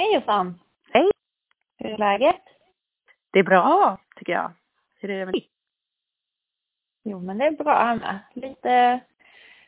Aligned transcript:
Hej 0.00 0.14
Jossan! 0.14 0.60
Hej! 0.92 1.10
Hur 1.78 1.90
är 1.90 1.98
läget? 1.98 2.40
Det 3.32 3.38
är 3.38 3.42
bra, 3.42 3.98
tycker 4.16 4.32
jag. 4.32 4.52
Hur 5.00 5.10
är 5.10 5.18
det 5.18 5.24
med 5.24 5.34
dig? 5.34 5.48
Jo, 7.04 7.20
men 7.20 7.38
det 7.38 7.44
är 7.46 7.50
bra 7.50 7.94
med. 7.94 8.18
Lite, 8.34 9.00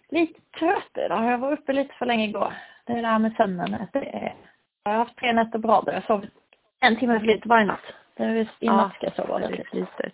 lite 0.09 0.41
trött 0.59 0.91
idag. 1.07 1.25
Jag 1.25 1.39
var 1.39 1.53
uppe 1.53 1.73
lite 1.73 1.95
för 1.95 2.07
länge 2.07 2.25
igår. 2.25 2.55
Det 2.87 2.93
är 2.93 3.03
det 3.03 3.09
här 3.09 3.19
med 3.19 3.35
sömnen. 3.37 3.87
jag 3.93 4.93
har 4.93 4.99
haft 4.99 5.17
tre 5.17 5.33
nätter 5.33 5.59
bra. 5.59 5.83
Jag 5.87 5.93
har 5.93 6.01
sovit 6.01 6.31
en 6.81 6.97
timme 6.97 7.19
för 7.21 7.27
lite 7.27 7.49
varje 7.49 7.67
natt. 7.67 7.85
Det 8.17 8.23
är 8.23 8.35
visst, 8.35 8.63
I 8.63 8.67
Ja, 8.67 8.77
natt 8.77 8.95
ska 8.95 9.07
jag 9.07 9.15
sova 9.17 9.39
Det 9.39 9.45
ordentligt. 9.47 9.69
sliter. 9.69 10.13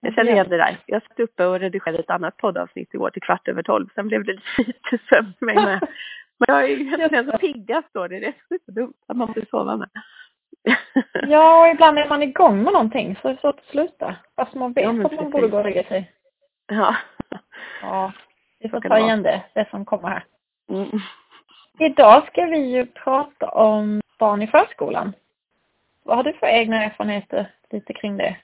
Jag 0.00 0.14
känner 0.14 0.32
igen 0.32 0.48
det 0.48 0.56
där. 0.56 0.78
Jag 0.86 1.02
satt 1.02 1.20
uppe 1.20 1.46
och 1.46 1.60
redigerade 1.60 1.98
ett 1.98 2.10
annat 2.10 2.36
poddavsnitt 2.36 2.94
igår 2.94 3.10
till 3.10 3.22
kvart 3.22 3.48
över 3.48 3.62
tolv. 3.62 3.88
Sen 3.94 4.08
blev 4.08 4.24
det 4.24 4.38
lite 4.58 4.98
sömn 5.08 5.32
för 5.38 5.46
mig 5.46 5.54
med. 5.56 5.88
Men 6.38 6.54
jag 6.54 6.64
är 6.64 6.68
ju 6.68 6.80
egentligen 6.80 7.30
så 7.30 7.38
piggast 7.38 7.88
då. 7.92 8.08
Det 8.08 8.16
är 8.16 8.20
det 8.20 8.34
som 8.48 8.54
är 8.54 8.58
så 8.64 8.70
dumt. 8.70 8.94
Att 9.06 9.16
man 9.16 9.28
måste 9.28 9.46
sova 9.50 9.76
med. 9.76 9.88
Ja, 11.28 11.60
och 11.60 11.68
ibland 11.68 11.98
är 11.98 12.08
man 12.08 12.22
igång 12.22 12.62
med 12.62 12.72
någonting 12.72 13.18
så 13.22 13.28
är 13.28 13.34
det 13.34 13.40
svårt 13.40 13.58
att 13.58 13.66
sluta. 13.66 14.16
Fast 14.36 14.54
man 14.54 14.72
vet 14.72 14.84
Ja, 14.84 14.90
att 14.90 15.12
man 15.12 15.30
borde 15.30 15.48
gå 15.48 15.58
och 15.58 15.64
lägga 15.64 15.84
sig. 15.84 16.12
Ja. 16.66 16.96
Ja, 17.82 18.12
vi 18.58 18.68
får 18.68 18.80
ta 18.80 18.98
igen 18.98 19.22
det, 19.22 19.42
det 19.54 19.68
som 19.70 19.84
kommer 19.84 20.08
här. 20.08 20.24
Mm. 20.68 21.00
Idag 21.78 22.26
ska 22.26 22.44
vi 22.44 22.58
ju 22.58 22.86
prata 22.86 23.48
om 23.48 24.00
barn 24.18 24.42
i 24.42 24.46
förskolan. 24.46 25.12
Vad 26.02 26.16
har 26.16 26.24
du 26.24 26.32
för 26.32 26.46
egna 26.46 26.84
erfarenheter 26.84 27.50
lite 27.70 27.92
kring 27.92 28.16
det? 28.16 28.36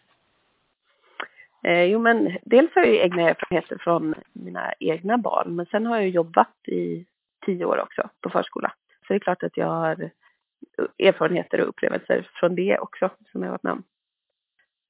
Eh, 1.65 1.83
jo 1.83 1.99
men 1.99 2.39
dels 2.43 2.75
har 2.75 2.83
jag 2.83 2.91
ju 2.91 3.01
egna 3.01 3.23
erfarenheter 3.23 3.79
från 3.81 4.15
mina 4.33 4.73
egna 4.81 5.19
barn. 5.19 5.57
Men 5.57 5.67
sen 5.67 5.87
har 5.87 5.97
jag 5.97 6.09
jobbat 6.09 6.69
i 6.69 7.07
tio 7.47 7.65
år 7.65 7.81
också 7.81 8.11
på 8.21 8.31
förskola. 8.31 8.73
Så 9.07 9.13
det 9.13 9.15
är 9.15 9.19
klart 9.19 9.43
att 9.43 9.57
jag 9.57 9.67
har 9.67 10.11
erfarenheter 10.99 11.61
och 11.61 11.69
upplevelser 11.69 12.31
från 12.35 12.55
det 12.55 12.79
också 12.79 13.11
som 13.33 13.43
jag 13.43 13.49
har 13.49 13.53
varit 13.53 13.63
med 13.63 13.73
om. 13.73 13.83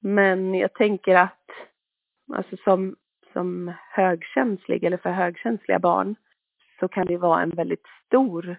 Men 0.00 0.54
jag 0.54 0.74
tänker 0.74 1.14
att 1.14 1.46
alltså 2.34 2.56
som, 2.56 2.96
som 3.32 3.72
högkänslig 3.90 4.84
eller 4.84 4.96
för 4.96 5.10
högkänsliga 5.10 5.78
barn 5.78 6.16
så 6.80 6.88
kan 6.88 7.06
det 7.06 7.16
vara 7.16 7.42
en 7.42 7.50
väldigt 7.50 7.86
stor 8.06 8.56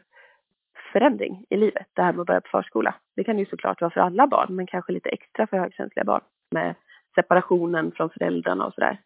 förändring 0.91 1.45
i 1.50 1.57
livet, 1.57 1.88
det 1.94 2.02
här 2.02 2.13
med 2.13 2.22
att 2.22 2.28
börja 2.28 2.41
på 2.41 2.50
förskola. 2.50 2.95
Det 3.16 3.23
kan 3.23 3.39
ju 3.39 3.45
såklart 3.45 3.81
vara 3.81 3.91
för 3.91 4.02
alla 4.02 4.28
barn, 4.28 4.55
men 4.55 4.67
kanske 4.67 4.91
lite 4.91 5.09
extra 5.09 5.47
för 5.47 5.57
högkänsliga 5.57 6.05
barn 6.05 6.22
med 6.52 6.75
separationen 7.16 7.91
från 7.91 8.09
föräldrarna 8.09 8.66
och 8.66 8.73
sådär. 8.73 9.02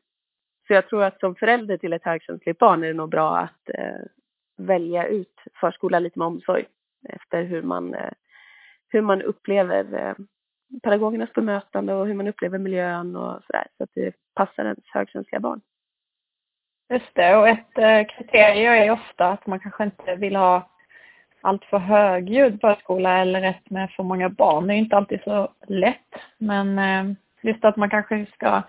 Så 0.67 0.73
jag 0.73 0.89
tror 0.89 1.03
att 1.03 1.19
som 1.19 1.35
förälder 1.35 1.77
till 1.77 1.93
ett 1.93 2.03
högkänsligt 2.03 2.59
barn 2.59 2.83
är 2.83 2.87
det 2.87 2.93
nog 2.93 3.09
bra 3.09 3.37
att 3.37 3.69
eh, 3.69 4.05
välja 4.57 5.07
ut 5.07 5.33
förskola 5.61 5.99
lite 5.99 6.19
med 6.19 6.25
omsorg 6.25 6.65
efter 7.09 7.43
hur 7.43 7.61
man, 7.61 7.93
eh, 7.93 8.11
hur 8.89 9.01
man 9.01 9.21
upplever 9.21 9.93
eh, 9.93 10.15
pedagogernas 10.83 11.33
bemötande 11.33 11.93
och 11.93 12.07
hur 12.07 12.13
man 12.13 12.27
upplever 12.27 12.57
miljön 12.57 13.15
och 13.15 13.43
sådär. 13.47 13.67
Så 13.77 13.83
att 13.83 13.89
det 13.93 14.15
passar 14.33 14.63
ens 14.63 14.79
högkänsliga 14.85 15.39
barn. 15.39 15.61
Just 16.89 17.15
det, 17.15 17.35
och 17.35 17.47
ett 17.47 17.77
eh, 17.77 18.05
kriterium 18.15 18.73
är 18.73 18.91
ofta 18.91 19.29
att 19.29 19.47
man 19.47 19.59
kanske 19.59 19.83
inte 19.83 20.15
vill 20.15 20.35
ha 20.35 20.69
allt 21.41 21.65
för 21.65 21.77
högljudd 21.77 22.61
förskola 22.61 23.17
eller 23.17 23.41
ett 23.41 23.69
med 23.69 23.91
för 23.91 24.03
många 24.03 24.29
barn. 24.29 24.67
Det 24.67 24.73
är 24.73 24.77
inte 24.77 24.97
alltid 24.97 25.21
så 25.23 25.51
lätt. 25.67 26.15
Men 26.37 26.79
just 27.41 27.65
att 27.65 27.75
man 27.75 27.89
kanske 27.89 28.25
ska 28.33 28.61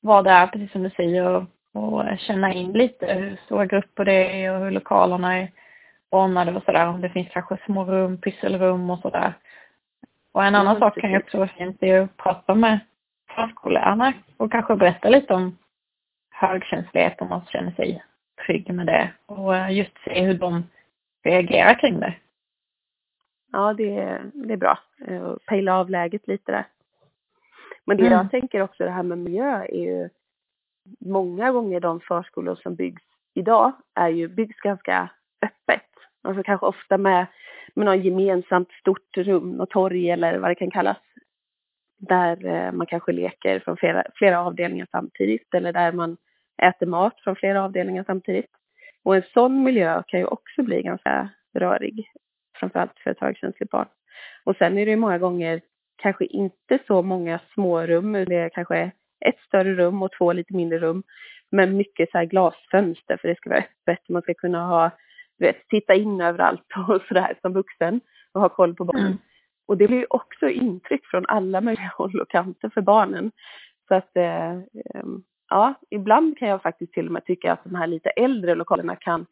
vara 0.00 0.22
där, 0.22 0.46
precis 0.46 0.72
som 0.72 0.82
du 0.82 0.90
säger, 0.90 1.28
och, 1.28 1.44
och 1.76 2.18
känna 2.18 2.52
in 2.52 2.72
lite 2.72 3.06
hur 3.14 3.36
stora 3.44 3.66
grupper 3.66 4.04
det 4.04 4.44
är 4.44 4.52
och 4.54 4.64
hur 4.64 4.70
lokalerna 4.70 5.38
är 5.38 5.50
ordnade 6.10 6.52
och 6.56 6.62
sådär. 6.62 6.88
Om 6.88 7.00
det 7.00 7.10
finns 7.10 7.28
kanske 7.32 7.58
små 7.66 7.84
rum, 7.84 8.20
pysselrum 8.20 8.90
och 8.90 8.98
sådär. 8.98 9.32
Och 10.32 10.44
en 10.44 10.54
annan 10.54 10.76
Mm, 10.76 10.80
sak 10.80 11.00
kan 11.00 11.10
ju 11.10 11.18
också 11.18 11.38
vara 11.38 11.48
fint 11.48 11.82
är 11.82 12.00
att 12.00 12.16
prata 12.16 12.54
med 12.54 12.78
förskollärarna 13.34 14.12
och 14.36 14.52
kanske 14.52 14.76
berätta 14.76 15.08
lite 15.08 15.34
om 15.34 15.58
högkänslighet 16.30 17.20
om 17.20 17.28
man 17.28 17.44
känner 17.46 17.70
sig 17.72 18.04
trygg 18.46 18.74
med 18.74 18.86
det. 18.86 19.10
Och 19.26 19.56
eh, 19.56 19.70
just 19.72 19.98
se 20.04 20.22
hur 20.24 20.34
de 20.34 20.64
reagerar 21.24 21.74
kring 21.80 22.00
det. 22.00 22.14
Ja, 23.52 23.72
det, 23.74 23.98
är- 23.98 24.30
det 24.34 24.52
är 24.52 24.56
bra. 24.56 24.78
Eh, 25.08 25.32
Pejla 25.48 25.78
av 25.78 25.90
läget 25.90 26.26
lite 26.28 26.52
där. 26.52 26.64
Men 27.84 27.96
det 27.96 28.02
Mm. 28.06 28.12
jag 28.18 28.30
tänker 28.30 28.62
också 28.62 28.84
det 28.84 28.90
här 28.90 29.02
med 29.02 29.18
miljö 29.18 29.62
är 29.64 29.74
ju 29.84 30.08
många 31.00 31.52
gånger 31.52 31.80
de 31.80 32.00
förskolor 32.00 32.54
som 32.54 32.74
byggs 32.74 33.02
idag 33.34 33.72
är 33.94 34.08
ju, 34.08 34.28
byggs 34.28 34.56
ganska 34.56 35.10
öppet. 35.42 35.90
Alltså 36.22 36.42
kanske 36.42 36.66
ofta 36.66 36.98
med, 36.98 37.26
med 37.74 37.86
något 37.86 38.04
gemensamt 38.04 38.72
stort 38.72 39.16
rum 39.16 39.60
och 39.60 39.70
torg 39.70 40.10
eller 40.10 40.38
vad 40.38 40.50
det 40.50 40.54
kan 40.54 40.70
kallas. 40.70 40.98
Där 41.98 42.46
eh, 42.46 42.72
man 42.72 42.86
kanske 42.86 43.12
leker 43.12 43.60
från 43.60 43.76
flera, 43.76 44.04
flera 44.14 44.40
avdelningar 44.40 44.86
samtidigt 44.90 45.54
eller 45.54 45.72
där 45.72 45.92
man 45.92 46.16
äter 46.62 46.86
mat 46.86 47.20
från 47.20 47.36
flera 47.36 47.64
avdelningar 47.64 48.04
samtidigt. 48.06 48.50
Och 49.04 49.16
en 49.16 49.22
sån 49.34 49.62
miljö 49.62 50.02
kan 50.06 50.20
ju 50.20 50.26
också 50.26 50.62
bli 50.62 50.82
ganska 50.82 51.28
rörig, 51.54 52.10
framförallt 52.60 52.98
för 52.98 53.10
ett 53.10 53.20
högkänsligt 53.20 53.70
barn. 53.70 53.88
Och 54.44 54.56
sen 54.56 54.78
är 54.78 54.84
det 54.86 54.90
ju 54.90 54.96
många 54.96 55.18
gånger 55.18 55.60
kanske 55.96 56.24
inte 56.24 56.78
så 56.86 57.02
många 57.02 57.40
smårum. 57.54 58.12
det 58.12 58.36
är 58.36 58.48
kanske 58.48 58.90
ett 59.24 59.38
större 59.40 59.74
rum 59.74 60.02
och 60.02 60.12
två 60.18 60.32
lite 60.32 60.54
mindre 60.54 60.78
rum. 60.78 61.02
Men 61.50 61.76
mycket 61.76 62.10
så 62.10 62.18
här 62.18 62.24
glasfönster 62.24 63.16
för 63.16 63.28
det 63.28 63.36
ska 63.36 63.50
vara 63.50 63.58
öppet, 63.60 64.08
man 64.08 64.22
ska 64.22 64.34
kunna 64.34 64.66
ha, 64.66 64.90
du 65.38 65.46
vet, 65.46 65.68
titta 65.68 65.94
in 65.94 66.20
överallt 66.20 66.66
och 66.88 67.02
sådär 67.08 67.38
som 67.42 67.52
vuxen 67.52 68.00
och 68.32 68.40
ha 68.40 68.48
koll 68.48 68.74
på 68.74 68.84
barnen. 68.84 69.06
Mm. 69.06 69.18
Och 69.68 69.76
det 69.76 69.86
blir 69.86 69.98
ju 69.98 70.06
också 70.10 70.48
intryck 70.48 71.06
från 71.06 71.26
alla 71.28 71.60
möjliga 71.60 71.92
håll 71.96 72.20
och 72.20 72.30
kanter 72.30 72.68
för 72.68 72.80
barnen. 72.80 73.32
Så 73.88 73.94
att, 73.94 74.16
eh, 74.16 74.52
ehm, 74.94 75.22
ja, 75.48 75.74
ibland 75.90 76.38
kan 76.38 76.48
jag 76.48 76.62
faktiskt 76.62 76.92
till 76.92 77.06
och 77.06 77.12
med 77.12 77.24
tycka 77.24 77.52
att 77.52 77.64
de 77.64 77.74
här 77.74 77.86
lite 77.86 78.10
äldre 78.10 78.54
lokalerna 78.54 78.96
kan, 78.96 79.26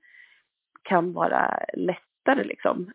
kan 0.82 1.12
vara 1.12 1.58
lättare 1.74 2.44
liksom 2.44 2.92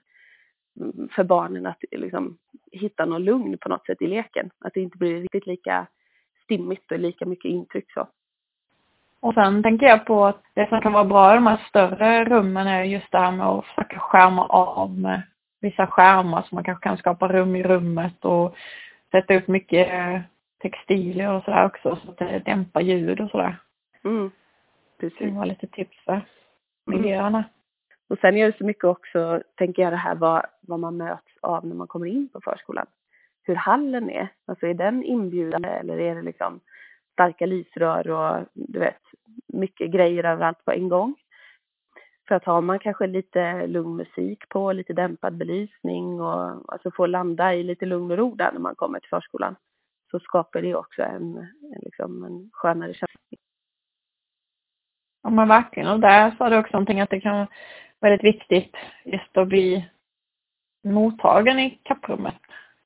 mm, 0.79 1.09
för 1.11 1.23
barnen 1.23 1.65
att 1.65 1.83
liksom 1.91 2.37
hitta 2.71 3.05
någon 3.05 3.23
lugn 3.23 3.57
på 3.57 3.69
något 3.69 3.85
sätt 3.85 4.01
i 4.01 4.07
leken. 4.07 4.49
Att 4.59 4.73
det 4.73 4.81
inte 4.81 4.97
blir 4.97 5.21
riktigt 5.21 5.47
lika 5.47 5.87
stimmigt 6.49 6.91
och 6.91 6.99
lika 6.99 7.25
mycket 7.25 7.49
intryck 7.49 7.91
så. 7.93 8.07
Och 9.21 9.33
sen 9.33 9.63
tänker 9.63 9.85
jag 9.85 10.05
på 10.05 10.25
att 10.25 10.41
det 10.53 10.69
som 10.69 10.81
kan 10.81 10.93
vara 10.93 11.03
bra 11.05 11.31
i 11.31 11.35
de 11.35 11.47
här 11.47 11.61
större 11.69 12.25
rummen 12.25 12.67
är 12.67 12.83
just 12.83 13.11
det 13.11 13.17
här 13.19 13.31
med 13.31 13.47
att 13.47 13.65
försöka 13.65 13.99
skärma 13.99 14.45
av 14.47 14.97
med 14.99 15.21
vissa 15.61 15.87
skärmar 15.87 16.41
så 16.41 16.55
man 16.55 16.63
kanske 16.63 16.83
kan 16.83 16.97
skapa 16.97 17.27
rum 17.27 17.55
i 17.55 17.63
rummet 17.63 18.25
och 18.25 18.55
sätta 19.11 19.35
upp 19.35 19.47
mycket 19.47 19.87
textilier 20.61 21.33
och 21.33 21.43
sådär 21.43 21.65
också 21.65 21.95
så 22.05 22.11
att 22.11 22.17
det 22.17 22.39
dämpar 22.45 22.81
ljud 22.81 23.19
och 23.21 23.29
sådär. 23.29 23.55
Mm. 24.03 24.31
Det 24.97 25.09
Precis. 25.09 25.19
kan 25.19 25.35
vara 25.35 25.45
lite 25.45 25.67
tips 25.67 25.97
för 26.05 26.13
Mm. 26.13 27.01
miljöerna. 27.01 27.43
Och 28.09 28.17
sen 28.21 28.37
är 28.37 28.45
det 28.51 28.57
så 28.57 28.65
mycket 28.65 28.83
också, 28.83 29.41
tänker 29.55 29.81
jag 29.81 29.93
det 29.93 29.97
här 29.97 30.15
vad, 30.15 30.45
vad 30.61 30.79
man 30.79 30.97
möts 30.97 31.37
av 31.41 31.65
när 31.65 31.75
man 31.75 31.87
kommer 31.87 32.05
in 32.05 32.29
på 32.33 32.41
förskolan. 32.41 32.85
Hur 33.43 33.55
hallen 33.55 34.09
är. 34.09 34.27
Alltså 34.45 34.67
är 34.67 34.73
den 34.73 35.03
inbjudande 35.03 35.69
eller 35.69 35.99
är 35.99 36.15
det 36.15 36.21
liksom 36.21 36.59
starka 37.13 37.45
lysrör 37.45 38.09
och 38.09 38.45
du 38.53 38.79
vet, 38.79 39.01
mycket 39.47 39.91
grejer 39.91 40.23
överallt 40.23 40.65
på 40.65 40.71
en 40.71 40.89
gång. 40.89 41.15
För 42.27 42.35
att 42.35 42.45
har 42.45 42.61
man 42.61 42.79
kanske 42.79 43.07
lite 43.07 43.67
lugn 43.67 43.95
musik 43.95 44.49
på, 44.49 44.71
lite 44.71 44.93
dämpad 44.93 45.37
belysning 45.37 46.21
och 46.21 46.73
alltså 46.73 46.91
få 46.91 47.05
landa 47.05 47.53
i 47.53 47.63
lite 47.63 47.85
lugn 47.85 48.11
och 48.11 48.17
ro 48.17 48.35
där 48.35 48.51
när 48.51 48.59
man 48.59 48.75
kommer 48.75 48.99
till 48.99 49.09
förskolan. 49.09 49.55
Så 50.11 50.19
skapar 50.19 50.61
det 50.61 50.75
också 50.75 51.01
en, 51.01 51.37
en, 51.37 51.79
liksom 51.81 52.23
en 52.23 52.49
skönare 52.53 52.93
känsla. 52.93 53.37
Ja 55.23 55.29
men 55.29 55.47
verkligen. 55.47 55.89
Och 55.89 55.99
där 55.99 56.31
sa 56.37 56.49
du 56.49 56.57
också 56.57 56.73
någonting 56.73 57.01
att 57.01 57.09
det 57.09 57.21
kan 57.21 57.35
vara 57.35 57.47
väldigt 58.01 58.23
viktigt 58.23 58.75
just 59.05 59.37
att 59.37 59.47
bli 59.47 59.89
mottagen 60.83 61.59
i 61.59 61.79
kapprummet. 61.83 62.35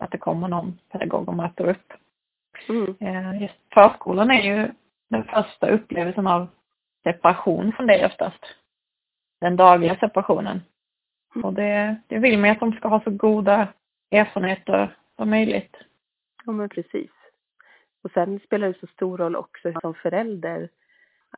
Att 0.03 0.11
det 0.11 0.17
kommer 0.17 0.47
någon 0.47 0.79
pedagog 0.91 1.29
och 1.29 1.35
möter 1.35 1.69
upp. 1.69 1.93
Mm. 2.69 2.95
Eh, 2.99 3.41
Just 3.41 3.73
förskolan 3.73 4.31
är 4.31 4.41
ju 4.41 4.71
den 5.09 5.23
första 5.23 5.69
upplevelsen 5.69 6.27
av 6.27 6.47
separation 7.03 7.71
från 7.71 7.87
dig 7.87 8.05
oftast. 8.05 8.45
Den 9.41 9.55
dagliga 9.55 9.95
separationen. 9.95 10.61
Och 11.43 11.53
det, 11.53 11.95
det 12.07 12.19
vill 12.19 12.39
man 12.39 12.49
ju 12.49 12.53
att 12.53 12.59
de 12.59 12.71
ska 12.71 12.87
ha 12.87 13.01
så 13.03 13.09
goda 13.09 13.67
erfarenheter 14.11 14.97
som 15.15 15.29
möjligt. 15.29 15.75
Ja, 16.45 16.51
men 16.51 16.69
precis. 16.69 17.11
Och 18.03 18.11
sen 18.11 18.39
spelar 18.39 18.67
det 18.67 18.79
så 18.79 18.87
stor 18.87 19.17
roll 19.17 19.35
också 19.35 19.69
hur 19.69 19.81
som 19.81 19.93
förälder 19.93 20.69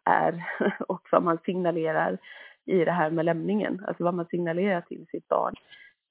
är 0.03 0.45
och 0.88 1.07
vad 1.11 1.23
man 1.23 1.38
signalerar 1.45 2.18
i 2.65 2.85
det 2.85 2.91
här 2.91 3.09
med 3.09 3.25
lämningen. 3.25 3.85
Alltså 3.88 4.03
vad 4.03 4.13
man 4.13 4.25
signalerar 4.25 4.81
till 4.81 5.06
sitt 5.11 5.27
barn. 5.27 5.56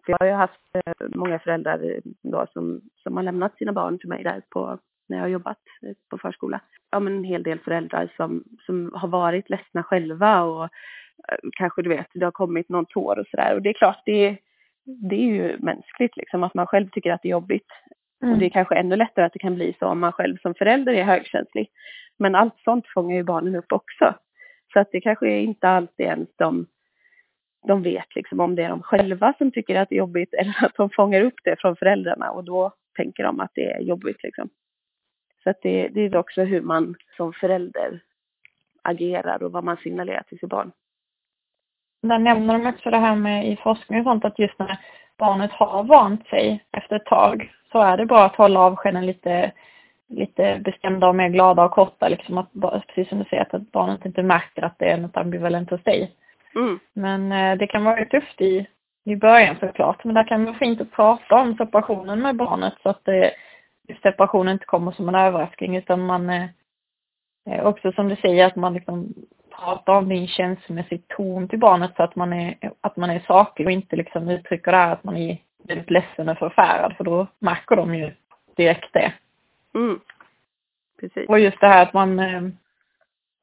Jag 0.06 0.16
har 0.20 0.26
ju 0.26 0.32
haft 0.32 0.60
eh, 0.74 1.06
många 1.14 1.38
föräldrar 1.38 1.84
eh, 1.84 2.00
då 2.22 2.46
som, 2.52 2.80
som 3.02 3.16
har 3.16 3.24
lämnat 3.24 3.56
sina 3.56 3.72
barn 3.72 3.98
till 3.98 4.08
mig 4.08 4.22
där 4.22 4.42
på, 4.50 4.78
när 5.08 5.16
jag 5.16 5.24
har 5.24 5.28
jobbat 5.28 5.58
eh, 5.82 5.92
på 6.10 6.18
förskola. 6.18 6.60
Ja, 6.90 7.00
men 7.00 7.16
en 7.16 7.24
hel 7.24 7.42
del 7.42 7.58
föräldrar 7.58 8.12
som, 8.16 8.44
som 8.66 8.90
har 8.94 9.08
varit 9.08 9.50
ledsna 9.50 9.82
själva 9.82 10.42
och 10.42 10.68
kanske 11.56 11.82
du 11.82 11.88
vet, 11.88 12.06
det 12.14 12.24
har 12.24 12.32
kommit 12.32 12.68
någon 12.68 12.86
tår 12.86 13.18
och 13.18 13.26
sådär. 13.26 13.54
Och 13.54 13.62
det 13.62 13.68
är 13.68 13.74
klart, 13.74 14.02
det, 14.06 14.36
det 14.84 15.16
är 15.16 15.34
ju 15.34 15.58
mänskligt 15.58 16.16
liksom, 16.16 16.42
att 16.42 16.54
man 16.54 16.66
själv 16.66 16.88
tycker 16.88 17.12
att 17.12 17.22
det 17.22 17.28
är 17.28 17.30
jobbigt. 17.30 17.68
Mm. 18.22 18.34
Och 18.34 18.40
det 18.40 18.46
är 18.46 18.50
kanske 18.50 18.74
ännu 18.74 18.96
lättare 18.96 19.24
att 19.24 19.32
det 19.32 19.38
kan 19.38 19.54
bli 19.54 19.76
så 19.78 19.86
om 19.86 20.00
man 20.00 20.12
själv 20.12 20.36
som 20.42 20.54
förälder 20.54 20.92
är 20.92 21.04
högkänslig. 21.04 21.68
Men 22.18 22.34
allt 22.34 22.58
sånt 22.64 22.84
fångar 22.88 23.16
ju 23.16 23.22
barnen 23.22 23.56
upp 23.56 23.72
också. 23.72 24.14
Så 24.72 24.80
att 24.80 24.88
det 24.92 25.00
kanske 25.00 25.28
är 25.28 25.40
inte 25.40 25.68
alltid 25.68 26.06
ens 26.06 26.28
de, 26.36 26.66
de 27.66 27.82
vet 27.82 28.14
liksom 28.14 28.40
om 28.40 28.54
det 28.54 28.62
är 28.62 28.68
de 28.68 28.82
själva 28.82 29.34
som 29.38 29.50
tycker 29.50 29.80
att 29.80 29.88
det 29.88 29.94
är 29.94 29.98
jobbigt 29.98 30.34
eller 30.38 30.64
att 30.64 30.74
de 30.76 30.90
fångar 30.90 31.20
upp 31.20 31.40
det 31.44 31.60
från 31.60 31.76
föräldrarna 31.76 32.30
och 32.30 32.44
då 32.44 32.72
tänker 32.96 33.24
de 33.24 33.40
att 33.40 33.50
det 33.54 33.72
är 33.72 33.80
jobbigt 33.80 34.22
liksom. 34.22 34.48
Så 35.42 35.50
att 35.50 35.62
det, 35.62 35.88
det 35.88 36.00
är 36.00 36.16
också 36.16 36.42
hur 36.42 36.60
man 36.60 36.94
som 37.16 37.32
förälder 37.32 38.00
agerar 38.82 39.42
och 39.42 39.52
vad 39.52 39.64
man 39.64 39.76
signalerar 39.76 40.22
till 40.22 40.38
sitt 40.38 40.50
barn. 40.50 40.72
Där 42.02 42.18
nämner 42.18 42.58
de 42.58 42.66
också 42.66 42.90
det 42.90 42.98
här 42.98 43.16
med 43.16 43.48
i 43.48 43.56
forskning 43.56 43.98
och 43.98 44.04
sånt 44.04 44.24
att 44.24 44.38
just 44.38 44.58
när 44.58 44.78
barnet 45.18 45.52
har 45.52 45.84
vant 45.84 46.26
sig 46.26 46.64
efter 46.72 46.96
ett 46.96 47.06
tag 47.06 47.52
så 47.72 47.80
är 47.80 47.96
det 47.96 48.06
bra 48.06 48.24
att 48.24 48.36
hålla 48.36 48.60
avskeden 48.60 49.06
lite, 49.06 49.52
lite 50.08 50.60
bestämda 50.64 51.08
och 51.08 51.14
mer 51.14 51.28
glada 51.28 51.64
och 51.64 51.70
korta. 51.70 52.08
Liksom 52.08 52.38
att, 52.38 52.52
precis 52.86 53.08
som 53.08 53.18
du 53.18 53.24
säger, 53.24 53.46
att 53.56 53.72
barnet 53.72 54.04
inte 54.06 54.22
märker 54.22 54.62
att 54.62 54.78
det 54.78 54.90
är 54.90 54.98
något 54.98 55.16
ambivalent 55.16 55.70
hos 55.70 55.82
dig. 55.82 56.12
Mm. 56.54 56.78
Men 56.92 57.32
eh, 57.32 57.58
det 57.58 57.66
kan 57.66 57.84
vara 57.84 58.04
tufft 58.04 58.40
i, 58.40 58.66
i 59.04 59.16
början 59.16 59.56
såklart. 59.60 60.04
Men 60.04 60.14
det 60.14 60.24
kan 60.24 60.44
vara 60.44 60.54
fint 60.54 60.80
att 60.80 60.92
prata 60.92 61.34
om 61.34 61.56
separationen 61.56 62.22
med 62.22 62.36
barnet 62.36 62.74
så 62.82 62.88
att 62.88 63.04
det, 63.04 63.34
separationen 64.02 64.52
inte 64.52 64.64
kommer 64.64 64.92
som 64.92 65.08
en 65.08 65.14
överraskning 65.14 65.76
utan 65.76 66.06
man 66.06 66.30
eh, 66.30 66.50
också 67.62 67.92
som 67.92 68.08
du 68.08 68.16
säger 68.16 68.46
att 68.46 68.56
man 68.56 68.74
liksom 68.74 69.14
pratar 69.58 69.92
om 69.92 70.08
det 70.08 70.14
i 70.14 70.20
en 70.20 70.26
känslomässig 70.26 71.08
ton 71.08 71.48
till 71.48 71.58
barnet 71.58 71.92
så 71.96 72.02
att 72.02 72.16
man 72.16 72.32
är, 72.32 72.72
att 72.80 72.96
man 72.96 73.10
är 73.10 73.20
saklig 73.20 73.66
och 73.66 73.72
inte 73.72 73.96
liksom 73.96 74.28
uttrycker 74.28 74.72
det 74.72 74.78
här 74.78 74.92
att 74.92 75.04
man 75.04 75.16
är 75.16 75.38
väldigt 75.64 75.90
ledsen 75.90 76.28
och 76.28 76.38
förfärad 76.38 76.96
för 76.96 77.04
då 77.04 77.26
märker 77.38 77.76
de 77.76 77.94
ju 77.94 78.12
direkt 78.56 78.92
det. 78.92 79.12
Mm. 79.74 80.00
Precis. 81.00 81.28
Och 81.28 81.38
just 81.38 81.60
det 81.60 81.66
här 81.66 81.82
att 81.82 81.92
man, 81.92 82.18
eh, 82.18 82.42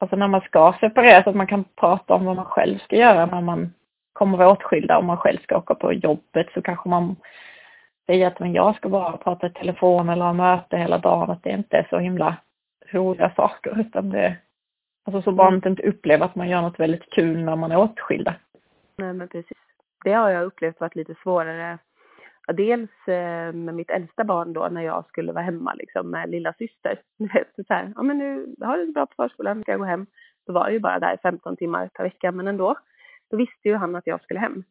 alltså 0.02 0.16
när 0.16 0.28
man 0.28 0.40
ska 0.40 0.74
separera 0.80 1.22
så 1.22 1.30
att 1.30 1.36
man 1.36 1.46
kan 1.46 1.64
prata 1.64 2.14
om 2.14 2.24
vad 2.24 2.36
man 2.36 2.44
själv 2.44 2.78
ska 2.78 2.96
göra 2.96 3.26
när 3.26 3.40
man 3.40 3.72
kommer 4.12 4.38
vara 4.38 4.50
åtskilda. 4.50 4.98
Om 4.98 5.06
man 5.06 5.16
själv 5.16 5.38
ska 5.38 5.58
åka 5.58 5.74
på 5.74 5.92
jobbet 5.92 6.46
så 6.54 6.62
kanske 6.62 6.88
man 6.88 7.16
säger 8.06 8.26
att 8.26 8.40
men 8.40 8.52
jag 8.52 8.76
ska 8.76 8.88
bara 8.88 9.16
prata 9.16 9.46
i 9.46 9.50
telefon 9.50 10.08
eller 10.08 10.24
ha 10.24 10.32
möte 10.32 10.76
hela 10.76 10.98
dagen. 10.98 11.30
Att 11.30 11.42
det 11.42 11.50
inte 11.50 11.76
är 11.76 11.86
så 11.90 11.98
himla 11.98 12.36
roliga 12.92 13.32
saker 13.36 13.80
utan 13.80 14.10
det, 14.10 14.36
alltså 15.04 15.22
så 15.22 15.32
barnet 15.32 15.66
inte 15.66 15.82
upplever 15.82 16.24
att 16.24 16.34
man 16.34 16.48
gör 16.48 16.62
något 16.62 16.80
väldigt 16.80 17.10
kul 17.10 17.44
när 17.44 17.56
man 17.56 17.72
är 17.72 17.78
åtskilda. 17.78 18.34
Nej 18.96 19.12
men 19.12 19.28
precis. 19.28 19.58
Det 20.04 20.12
har 20.12 20.30
jag 20.30 20.44
upplevt 20.44 20.80
varit 20.80 20.94
lite 20.94 21.14
svårare. 21.22 21.78
Dels 22.48 23.08
eh, 23.08 23.52
med 23.52 23.74
mitt 23.74 23.90
äldsta 23.90 24.24
barn 24.24 24.52
då 24.52 24.68
när 24.68 24.82
jag 24.82 25.06
skulle 25.08 25.32
vara 25.32 25.44
hemma 25.44 25.74
liksom 25.74 26.10
med 26.10 26.30
lilla 26.30 26.52
syster. 26.52 27.00
Så 27.66 27.74
här, 27.74 27.92
ja 27.96 28.02
men 28.02 28.18
nu 28.18 28.54
har 28.60 28.76
du 28.76 28.86
det 28.86 28.92
bra 28.92 29.06
på 29.06 29.14
förskolan, 29.16 29.62
ska 29.62 29.72
jag 29.72 29.80
gå 29.80 29.86
hem. 29.86 30.06
Då 30.46 30.52
var 30.52 30.64
jag 30.64 30.72
ju 30.72 30.80
bara 30.80 30.98
där 30.98 31.18
15 31.22 31.56
timmar 31.56 31.88
per 31.88 32.04
vecka 32.04 32.32
men 32.32 32.48
ändå. 32.48 32.76
Då 33.30 33.36
visste 33.36 33.68
ju 33.68 33.74
han 33.74 33.96
att 33.96 34.06
jag 34.06 34.22
skulle 34.22 34.40
hem. 34.40 34.64